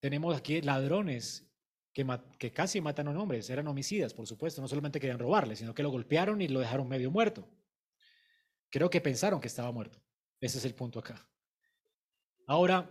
[0.00, 1.46] tenemos aquí ladrones
[1.92, 5.74] que, casi matan a un hombre, eran homicidas, por supuesto, no solamente querían robarle, sino
[5.74, 7.46] que lo golpearon y lo dejaron medio muerto.
[8.70, 10.00] Creo que pensaron que estaba muerto.
[10.44, 11.26] Ese es el punto acá.
[12.46, 12.90] Ahora,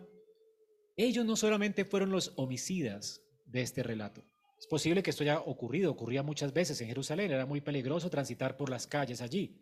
[0.97, 4.25] ellos no solamente fueron los homicidas de este relato.
[4.57, 8.57] Es posible que esto haya ocurrido, ocurría muchas veces en Jerusalén, era muy peligroso transitar
[8.57, 9.61] por las calles allí.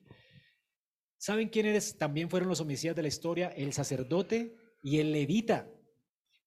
[1.17, 3.49] ¿Saben quiénes también fueron los homicidas de la historia?
[3.49, 5.69] El sacerdote y el levita.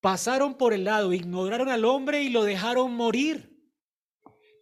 [0.01, 3.55] Pasaron por el lado, ignoraron al hombre y lo dejaron morir.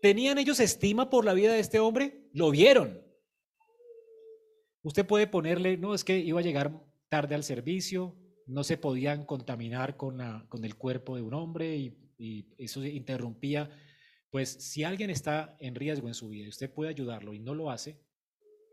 [0.00, 2.28] ¿Tenían ellos estima por la vida de este hombre?
[2.32, 3.00] Lo vieron.
[4.82, 8.16] Usted puede ponerle, no, es que iba a llegar tarde al servicio,
[8.46, 10.18] no se podían contaminar con,
[10.48, 13.70] con el cuerpo de un hombre y, y eso interrumpía.
[14.30, 17.54] Pues si alguien está en riesgo en su vida y usted puede ayudarlo y no
[17.54, 18.00] lo hace,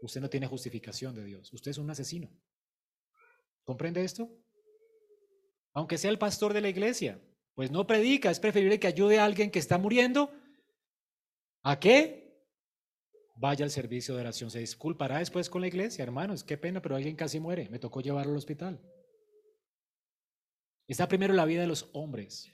[0.01, 1.53] usted no tiene justificación de Dios.
[1.53, 2.31] Usted es un asesino.
[3.63, 4.29] ¿Comprende esto?
[5.73, 7.21] aunque sea el pastor de la iglesia.
[7.55, 10.31] Pues no predica, es preferible que ayude a alguien que está muriendo.
[11.63, 12.28] ¿A qué?
[13.39, 14.51] Vaya al servicio de oración.
[14.51, 16.43] Se disculpará después con la iglesia, hermanos.
[16.43, 17.69] Qué pena, pero alguien casi muere.
[17.69, 18.81] Me tocó llevarlo al hospital.
[20.89, 22.51] Está primero la vida de los hombres,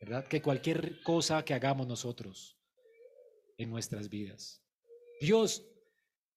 [0.00, 0.24] ¿verdad?
[0.28, 2.56] Que cualquier cosa que hagamos nosotros
[3.56, 4.62] en nuestras vidas.
[5.20, 5.66] Dios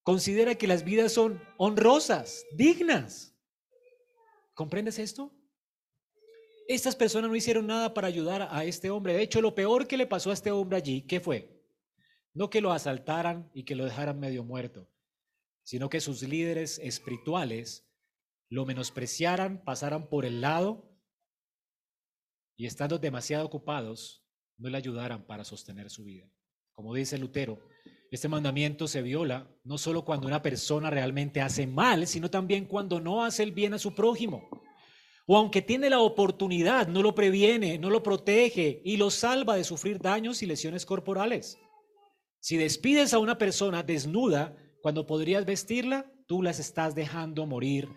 [0.02, 3.36] considera que las vidas son honrosas, dignas.
[4.56, 5.32] ¿Comprendes esto?
[6.68, 9.14] Estas personas no hicieron nada para ayudar a este hombre.
[9.14, 11.61] De hecho, lo peor que le pasó a este hombre allí, ¿qué fue?
[12.34, 14.90] No que lo asaltaran y que lo dejaran medio muerto,
[15.64, 17.88] sino que sus líderes espirituales
[18.50, 20.90] lo menospreciaran, pasaran por el lado
[22.56, 24.24] y estando demasiado ocupados,
[24.58, 26.30] no le ayudaran para sostener su vida.
[26.74, 27.60] Como dice Lutero,
[28.12, 33.00] este mandamiento se viola no solo cuando una persona realmente hace mal, sino también cuando
[33.00, 34.50] no hace el bien a su prójimo.
[35.26, 39.64] O aunque tiene la oportunidad, no lo previene, no lo protege y lo salva de
[39.64, 41.58] sufrir daños y lesiones corporales.
[42.42, 47.88] Si despides a una persona desnuda cuando podrías vestirla, tú las estás dejando morir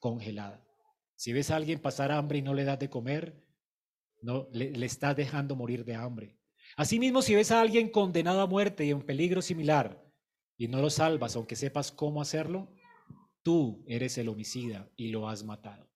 [0.00, 0.66] congelada.
[1.14, 3.40] Si ves a alguien pasar hambre y no le das de comer,
[4.22, 6.36] no le, le estás dejando morir de hambre.
[6.76, 10.04] Asimismo, si ves a alguien condenado a muerte y en peligro similar
[10.56, 12.74] y no lo salvas, aunque sepas cómo hacerlo,
[13.44, 15.88] tú eres el homicida y lo has matado.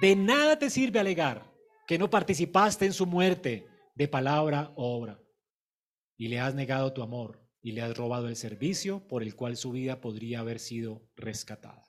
[0.00, 1.52] De nada te sirve alegar
[1.86, 5.23] que no participaste en su muerte de palabra o obra
[6.16, 9.56] y le has negado tu amor y le has robado el servicio por el cual
[9.56, 11.84] su vida podría haber sido rescatada.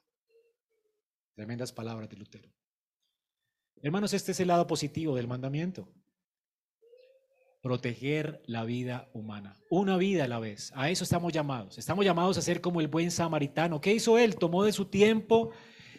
[1.36, 2.50] Tremendas palabras de Lutero.
[3.82, 5.94] Hermanos, este es el lado positivo del mandamiento.
[7.62, 10.72] Proteger la vida humana, una vida a la vez.
[10.76, 11.78] A eso estamos llamados.
[11.78, 13.82] Estamos llamados a ser como el buen samaritano.
[13.82, 14.38] ¿Qué hizo él?
[14.38, 15.52] Tomó de su tiempo,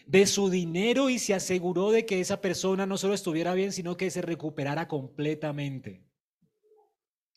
[0.06, 3.96] de su dinero y se aseguró de que esa persona no solo estuviera bien, sino
[3.96, 6.05] que se recuperara completamente.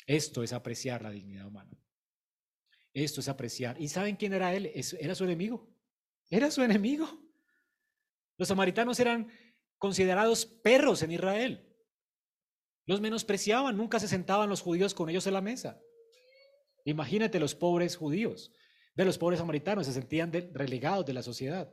[0.09, 1.69] Esto es apreciar la dignidad humana.
[2.93, 3.79] Esto es apreciar.
[3.79, 4.71] ¿Y saben quién era él?
[4.99, 5.69] Era su enemigo.
[6.31, 7.07] Era su enemigo.
[8.35, 9.31] Los samaritanos eran
[9.77, 11.63] considerados perros en Israel.
[12.87, 15.79] Los menospreciaban, nunca se sentaban los judíos con ellos en la mesa.
[16.85, 18.51] Imagínate los pobres judíos,
[18.95, 21.71] de los pobres samaritanos, se sentían relegados de la sociedad.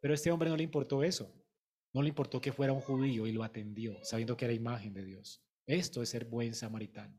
[0.00, 1.30] Pero a este hombre no le importó eso.
[1.92, 5.04] No le importó que fuera un judío y lo atendió, sabiendo que era imagen de
[5.04, 5.45] Dios.
[5.66, 7.18] Esto es ser buen samaritano.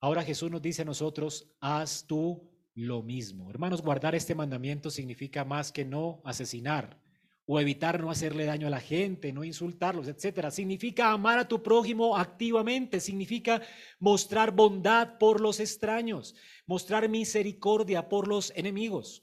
[0.00, 3.50] Ahora Jesús nos dice a nosotros, haz tú lo mismo.
[3.50, 7.00] Hermanos, guardar este mandamiento significa más que no asesinar
[7.46, 10.50] o evitar no hacerle daño a la gente, no insultarlos, etcétera.
[10.50, 13.62] Significa amar a tu prójimo activamente, significa
[13.98, 16.34] mostrar bondad por los extraños,
[16.66, 19.22] mostrar misericordia por los enemigos.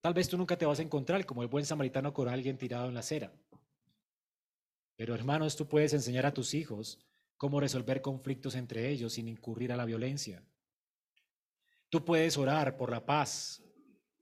[0.00, 2.88] Tal vez tú nunca te vas a encontrar como el buen samaritano con alguien tirado
[2.88, 3.30] en la acera.
[5.00, 6.98] Pero hermanos, tú puedes enseñar a tus hijos
[7.38, 10.44] cómo resolver conflictos entre ellos sin incurrir a la violencia.
[11.88, 13.62] Tú puedes orar por la paz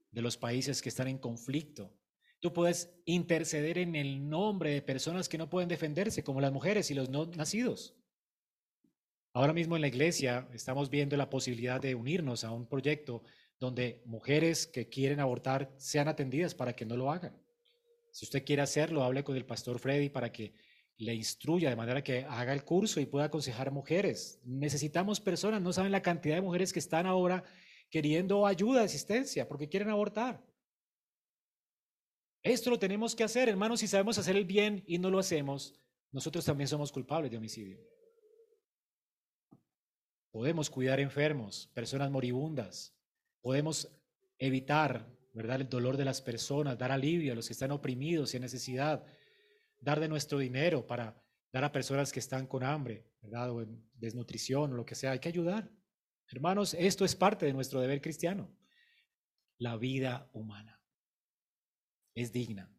[0.09, 1.93] de los países que están en conflicto.
[2.39, 6.89] Tú puedes interceder en el nombre de personas que no pueden defenderse, como las mujeres
[6.91, 7.97] y los no nacidos.
[9.33, 13.23] Ahora mismo en la iglesia estamos viendo la posibilidad de unirnos a un proyecto
[13.59, 17.37] donde mujeres que quieren abortar sean atendidas para que no lo hagan.
[18.11, 20.53] Si usted quiere hacerlo, hable con el pastor Freddy para que
[20.99, 24.41] le instruya de manera que haga el curso y pueda aconsejar mujeres.
[24.43, 27.45] Necesitamos personas, no saben la cantidad de mujeres que están ahora
[27.89, 30.43] queriendo ayuda, asistencia, porque quieren abortar.
[32.43, 35.73] Esto lo tenemos que hacer, hermanos, si sabemos hacer el bien y no lo hacemos,
[36.11, 37.79] nosotros también somos culpables de homicidio.
[40.31, 42.93] Podemos cuidar enfermos, personas moribundas,
[43.41, 43.89] podemos
[44.37, 48.37] evitar, ¿verdad?, el dolor de las personas, dar alivio a los que están oprimidos y
[48.37, 49.05] en necesidad,
[49.79, 51.21] dar de nuestro dinero para
[51.51, 53.51] dar a personas que están con hambre, ¿verdad?
[53.51, 55.11] O en desnutrición o lo que sea.
[55.11, 55.71] Hay que ayudar.
[56.31, 58.55] Hermanos, esto es parte de nuestro deber cristiano.
[59.57, 60.81] La vida humana
[62.13, 62.71] es digna.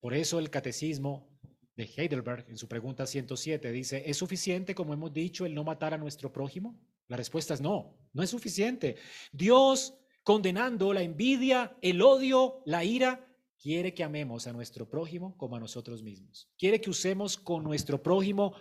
[0.00, 1.38] Por eso el catecismo
[1.76, 5.94] de Heidelberg en su pregunta 107 dice, ¿es suficiente, como hemos dicho, el no matar
[5.94, 6.78] a nuestro prójimo?
[7.08, 8.96] La respuesta es no, no es suficiente.
[9.32, 13.27] Dios, condenando la envidia, el odio, la ira,
[13.60, 16.48] quiere que amemos a nuestro prójimo como a nosotros mismos.
[16.58, 18.54] Quiere que usemos con nuestro prójimo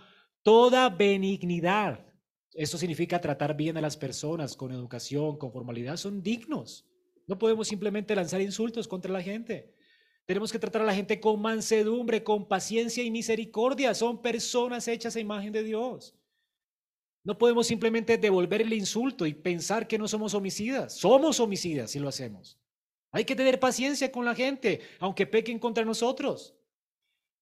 [0.43, 2.06] toda benignidad.
[2.54, 5.98] Eso significa tratar bien a las personas con educación, con formalidad.
[5.98, 6.86] Son dignos.
[7.28, 9.76] No podemos simplemente lanzar insultos contra la gente.
[10.26, 13.93] Tenemos que tratar a la gente con mansedumbre, con paciencia y misericordia.
[13.93, 16.16] Son personas hechas a imagen de Dios.
[17.24, 20.98] No podemos simplemente devolver el insulto y pensar que no somos homicidas.
[20.98, 22.58] Somos homicidas si lo hacemos.
[23.12, 26.55] Hay que tener paciencia con la gente, aunque pequen contra nosotros.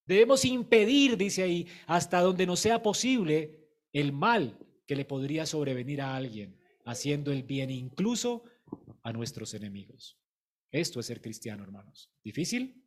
[0.06, 6.02] Debemos impedir, dice ahí, hasta donde no sea posible, el mal que le podría sobrevenir
[6.02, 8.44] a alguien, haciendo el bien incluso
[9.02, 10.20] a nuestros enemigos.
[10.72, 12.12] Esto es ser cristiano, hermanos.
[12.24, 12.84] ¿Difícil?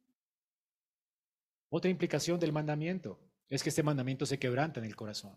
[1.70, 5.37] Otra implicación del mandamiento es que este mandamiento se quebranta en el corazón.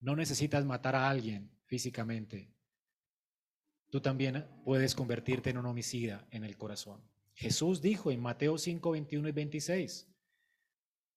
[0.00, 2.55] No necesitas matar a alguien físicamente
[3.96, 7.00] tú también puedes convertirte en un homicida en el corazón.
[7.32, 10.06] Jesús dijo en Mateo 5, 21 y 26,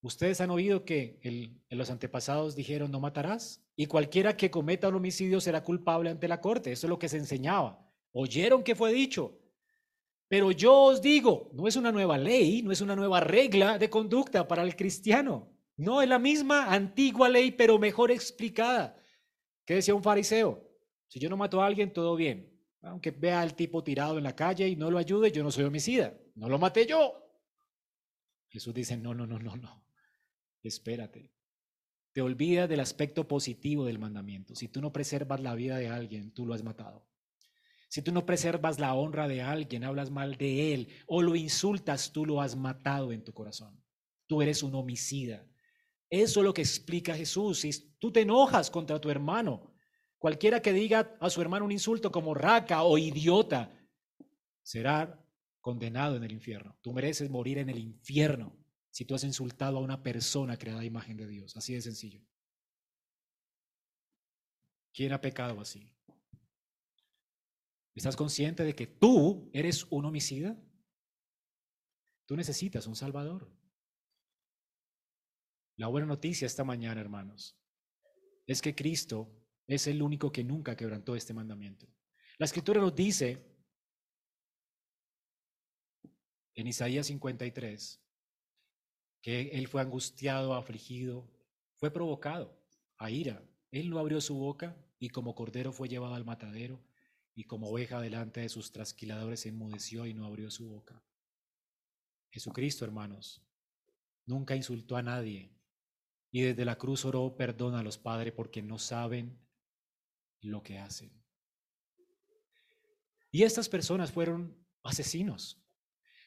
[0.01, 4.95] ustedes han oído que en los antepasados dijeron no matarás y cualquiera que cometa un
[4.95, 6.71] homicidio será culpable ante la corte.
[6.71, 7.85] Eso es lo que se enseñaba.
[8.13, 9.37] Oyeron que fue dicho.
[10.29, 13.89] Pero yo os digo, no es una nueva ley, no es una nueva regla de
[13.89, 15.51] conducta para el cristiano.
[15.75, 18.95] No, es la misma antigua ley, pero mejor explicada.
[19.65, 20.65] ¿Qué decía un fariseo?
[21.09, 22.48] Si yo no mato a alguien, todo bien.
[22.81, 25.65] Aunque vea al tipo tirado en la calle y no lo ayude, yo no soy
[25.65, 26.17] homicida.
[26.35, 27.13] No lo maté yo.
[28.47, 29.83] Jesús dice, no, no, no, no, no.
[30.63, 31.31] Espérate.
[32.13, 34.55] Te olvidas del aspecto positivo del mandamiento.
[34.55, 37.05] Si tú no preservas la vida de alguien, tú lo has matado.
[37.89, 42.11] Si tú no preservas la honra de alguien, hablas mal de él o lo insultas,
[42.11, 43.83] tú lo has matado en tu corazón.
[44.27, 45.45] Tú eres un homicida.
[46.09, 47.59] Eso es lo que explica Jesús.
[47.59, 49.68] Si tú te enojas contra tu hermano,
[50.19, 53.73] Cualquiera que diga a su hermano un insulto como raca o idiota
[54.61, 55.25] será
[55.61, 56.77] condenado en el infierno.
[56.81, 58.55] Tú mereces morir en el infierno
[58.91, 61.55] si tú has insultado a una persona creada a imagen de Dios.
[61.55, 62.21] Así de sencillo.
[64.93, 65.89] ¿Quién ha pecado así?
[67.95, 70.61] ¿Estás consciente de que tú eres un homicida?
[72.25, 73.49] Tú necesitas un Salvador.
[75.77, 77.57] La buena noticia esta mañana, hermanos,
[78.45, 79.38] es que Cristo
[79.69, 81.87] es el único que nunca quebrantó este mandamiento.
[82.39, 83.45] La escritura nos dice
[86.55, 88.01] en Isaías 53
[89.21, 91.29] que él fue angustiado, afligido,
[91.75, 92.59] fue provocado
[92.97, 93.43] a ira.
[93.69, 96.83] Él no abrió su boca y como cordero fue llevado al matadero
[97.35, 101.03] y como oveja delante de sus trasquiladores se enmudeció y no abrió su boca.
[102.31, 103.43] Jesucristo, hermanos,
[104.25, 105.55] nunca insultó a nadie
[106.31, 109.37] y desde la cruz oró perdón a los padres porque no saben
[110.41, 111.11] lo que hacen.
[113.31, 115.61] Y estas personas fueron asesinos.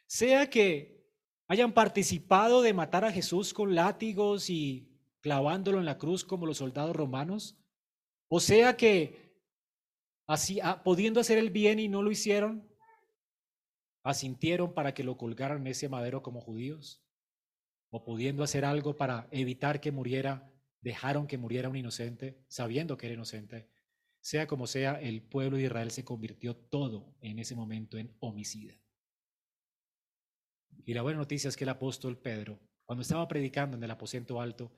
[0.07, 1.03] Sea que
[1.49, 4.89] hayan participado de matar a Jesús con látigos y
[5.21, 7.59] clavándolo en la cruz como los soldados romanos,
[8.29, 9.37] o sea que
[10.27, 12.69] así ah, pudiendo hacer el bien y no lo hicieron,
[14.03, 17.05] asintieron para que lo colgaran en ese madero como judíos,
[17.91, 20.51] o pudiendo hacer algo para evitar que muriera,
[20.81, 23.71] dejaron que muriera un inocente, sabiendo que era inocente.
[24.23, 28.81] Sea como sea, el pueblo de Israel se convirtió todo en ese momento en homicida.
[30.85, 34.41] Y la buena noticia es que el apóstol Pedro, cuando estaba predicando en el aposento
[34.41, 34.73] alto,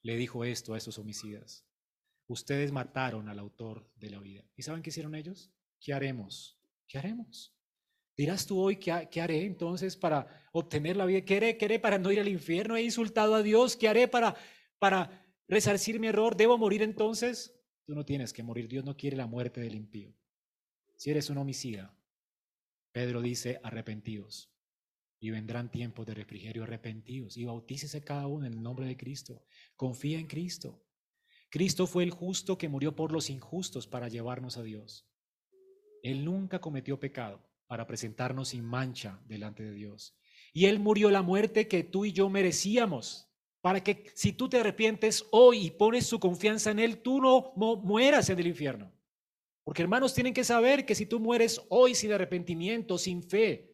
[0.00, 1.66] le dijo esto a esos homicidas.
[2.26, 4.42] Ustedes mataron al autor de la vida.
[4.56, 5.52] ¿Y saben qué hicieron ellos?
[5.78, 6.58] ¿Qué haremos?
[6.88, 7.54] ¿Qué haremos?
[8.16, 11.20] Dirás tú hoy, ¿qué, haré entonces para obtener la vida?
[11.26, 12.76] ¿Qué haré, ¿Qué haré para no ir al infierno?
[12.76, 13.76] He insultado a Dios.
[13.76, 14.34] ¿Qué haré para,
[14.78, 16.36] para resarcir mi error?
[16.36, 17.61] ¿Debo morir entonces?
[17.92, 18.68] Tú no tienes que morir.
[18.68, 20.14] Dios no quiere la muerte del impío.
[20.96, 21.94] Si eres un homicida,
[22.90, 24.50] Pedro dice, arrepentidos
[25.20, 29.44] y vendrán tiempos de refrigerio arrepentidos y bautícese cada uno en el nombre de Cristo.
[29.76, 30.82] Confía en Cristo.
[31.50, 35.06] Cristo fue el justo que murió por los injustos para llevarnos a Dios.
[36.02, 40.16] Él nunca cometió pecado para presentarnos sin mancha delante de Dios.
[40.54, 43.30] Y Él murió la muerte que tú y yo merecíamos,
[43.62, 47.52] para que si tú te arrepientes hoy y pones tu confianza en Él, tú no
[47.54, 48.92] mueras en el infierno.
[49.62, 53.72] Porque hermanos tienen que saber que si tú mueres hoy sin arrepentimiento, sin fe,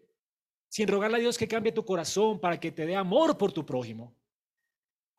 [0.68, 3.64] sin rogarle a Dios que cambie tu corazón para que te dé amor por tu
[3.64, 4.14] prójimo.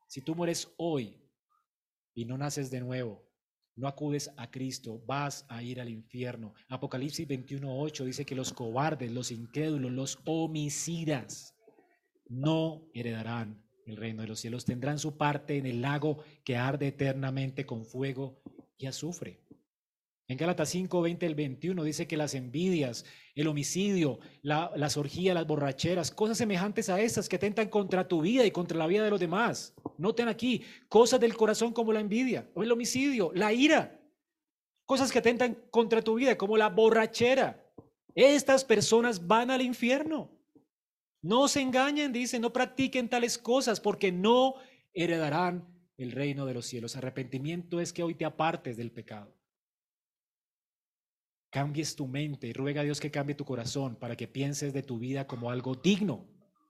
[0.08, 1.20] Si tú mueres hoy
[2.14, 3.28] y no naces de nuevo,
[3.76, 6.54] no acudes a Cristo, vas a ir al infierno.
[6.68, 11.56] Apocalipsis 21.8 dice que los cobardes, los incrédulos, los homicidas
[12.28, 14.66] no heredarán el reino de los cielos.
[14.66, 18.42] Tendrán su parte en el lago que arde eternamente con fuego
[18.78, 19.40] y azufre.
[20.30, 25.34] En Gálatas 5, 20 al 21 dice que las envidias, el homicidio, la, las orgías,
[25.34, 29.04] las borracheras, cosas semejantes a esas que atentan contra tu vida y contra la vida
[29.04, 29.74] de los demás.
[29.98, 34.00] Noten aquí, cosas del corazón como la envidia, el homicidio, la ira,
[34.86, 37.66] cosas que atentan contra tu vida como la borrachera.
[38.14, 40.30] Estas personas van al infierno.
[41.22, 44.56] No se engañen, dice, no practiquen tales cosas porque no
[44.94, 45.68] heredarán
[45.98, 46.96] el reino de los cielos.
[46.96, 49.40] Arrepentimiento es que hoy te apartes del pecado
[51.50, 54.84] cambies tu mente y ruega a Dios que cambie tu corazón para que pienses de
[54.84, 56.28] tu vida como algo digno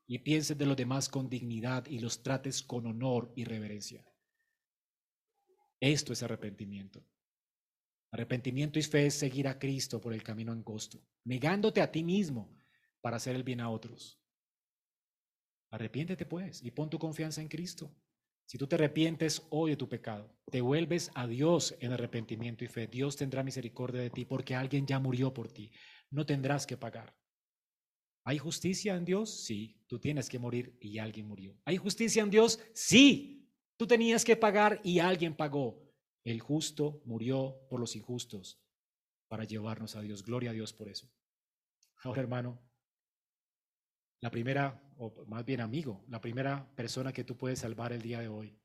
[0.07, 4.05] y pienses de los demás con dignidad y los trates con honor y reverencia.
[5.79, 7.05] Esto es arrepentimiento.
[8.11, 12.57] Arrepentimiento y fe es seguir a Cristo por el camino angosto, negándote a ti mismo
[13.01, 14.19] para hacer el bien a otros.
[15.71, 17.91] Arrepiéntete pues y pon tu confianza en Cristo.
[18.45, 22.67] Si tú te arrepientes hoy de tu pecado, te vuelves a Dios en arrepentimiento y
[22.67, 25.71] fe, Dios tendrá misericordia de ti porque alguien ya murió por ti.
[26.09, 27.15] No tendrás que pagar.
[28.23, 29.43] ¿Hay justicia en Dios?
[29.43, 31.55] Sí, tú tienes que morir y alguien murió.
[31.65, 32.59] ¿Hay justicia en Dios?
[32.73, 35.87] Sí, tú tenías que pagar y alguien pagó.
[36.23, 38.59] El justo murió por los injustos
[39.27, 40.23] para llevarnos a Dios.
[40.23, 41.07] Gloria a Dios por eso.
[42.03, 42.59] Ahora, hermano,
[44.21, 48.19] la primera, o más bien amigo, la primera persona que tú puedes salvar el día
[48.19, 48.59] de hoy,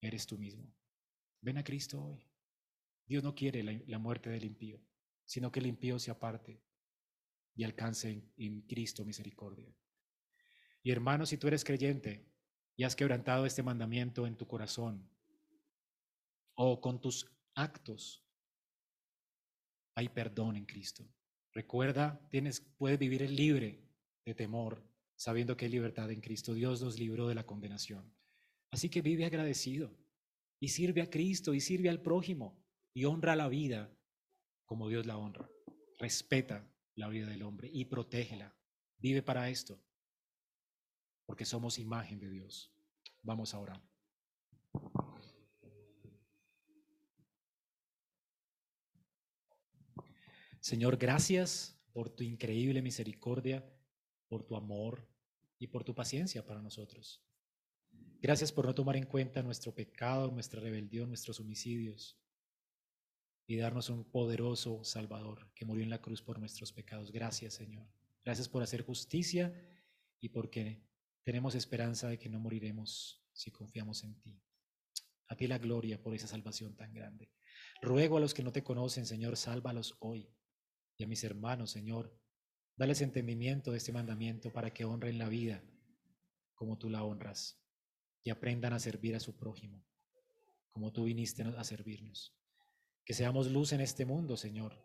[0.00, 0.74] eres tú mismo.
[1.40, 2.26] Ven a Cristo hoy.
[3.06, 4.80] Dios no quiere la, muerte del impío,
[5.24, 6.62] sino que el impío se aparte
[7.54, 9.72] y alcance en, Cristo misericordia.
[10.82, 12.26] Y hermano, si tú eres creyente
[12.76, 15.08] y has quebrantado este mandamiento en tu corazón
[16.54, 18.26] o con tus actos,
[19.94, 21.06] hay perdón en Cristo.
[21.52, 23.84] Recuerda, tienes, puedes vivir libre
[24.24, 24.82] de temor,
[25.16, 26.54] sabiendo que hay libertad en Cristo.
[26.54, 28.12] Dios nos libró de la condenación.
[28.70, 29.96] Así que vive agradecido
[30.58, 32.64] y sirve a Cristo y sirve al prójimo
[32.94, 33.94] y honra la vida
[34.64, 35.48] como Dios la honra.
[35.98, 38.56] Respeta la vida del hombre y protégela.
[38.98, 39.78] Vive para esto,
[41.26, 42.72] porque somos imagen de Dios.
[43.22, 43.82] Vamos a orar.
[50.60, 53.62] Señor, gracias por tu increíble misericordia
[54.34, 55.06] por tu amor,
[55.58, 57.22] y por tu paciencia para nosotros.
[58.20, 62.18] Gracias por no tomar en cuenta nuestro pecado, nuestra rebelión, nuestros homicidios
[63.46, 67.12] y darnos un poderoso Salvador que murió en la cruz por nuestros pecados.
[67.12, 67.86] Gracias, Señor.
[68.24, 69.54] Gracias por hacer justicia
[70.20, 70.82] y porque
[71.22, 74.42] tenemos esperanza de que no moriremos si confiamos en ti.
[75.28, 77.30] A ti la gloria por esa salvación tan grande.
[77.80, 80.28] Ruego a los que no te conocen, Señor, sálvalos hoy.
[80.96, 82.18] Y a mis hermanos, Señor,
[82.76, 85.62] dales entendimiento de este mandamiento para que honren la vida
[86.54, 87.60] como tú la honras
[88.22, 89.84] y aprendan a servir a su prójimo
[90.74, 92.36] como tú viniste a servirnos.
[93.04, 94.84] Que seamos luz en este mundo, Señor,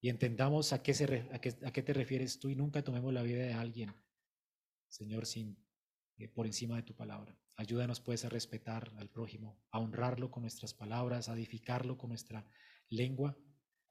[0.00, 3.44] y entendamos a qué, se, a qué, te refieres tú y nunca tomemos la vida
[3.44, 3.94] de alguien,
[4.88, 5.56] Señor, sin
[6.18, 7.38] eh, por encima de tu palabra.
[7.56, 12.44] Ayúdanos pues a respetar al prójimo, a honrarlo con nuestras palabras, a edificarlo con nuestra
[12.88, 13.38] lengua,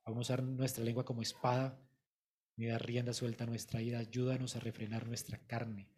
[0.04, 1.80] a usar nuestra lengua como espada
[2.56, 4.00] y dar rienda suelta a nuestra ira.
[4.00, 5.90] Ayúdanos a refrenar nuestra carne,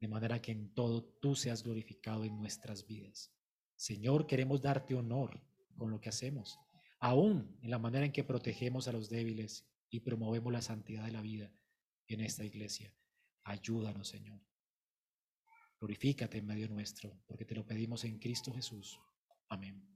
[0.00, 3.32] de manera que en todo tú seas glorificado en nuestras vidas.
[3.76, 5.40] Señor, queremos darte honor
[5.76, 6.58] con lo que hacemos,
[7.00, 11.12] aún en la manera en que protegemos a los débiles y promovemos la santidad de
[11.12, 11.52] la vida
[12.08, 12.94] en esta iglesia.
[13.44, 14.40] Ayúdanos, Señor.
[15.80, 19.00] Glorifícate en medio nuestro, porque te lo pedimos en Cristo Jesús.
[19.48, 19.91] Amén.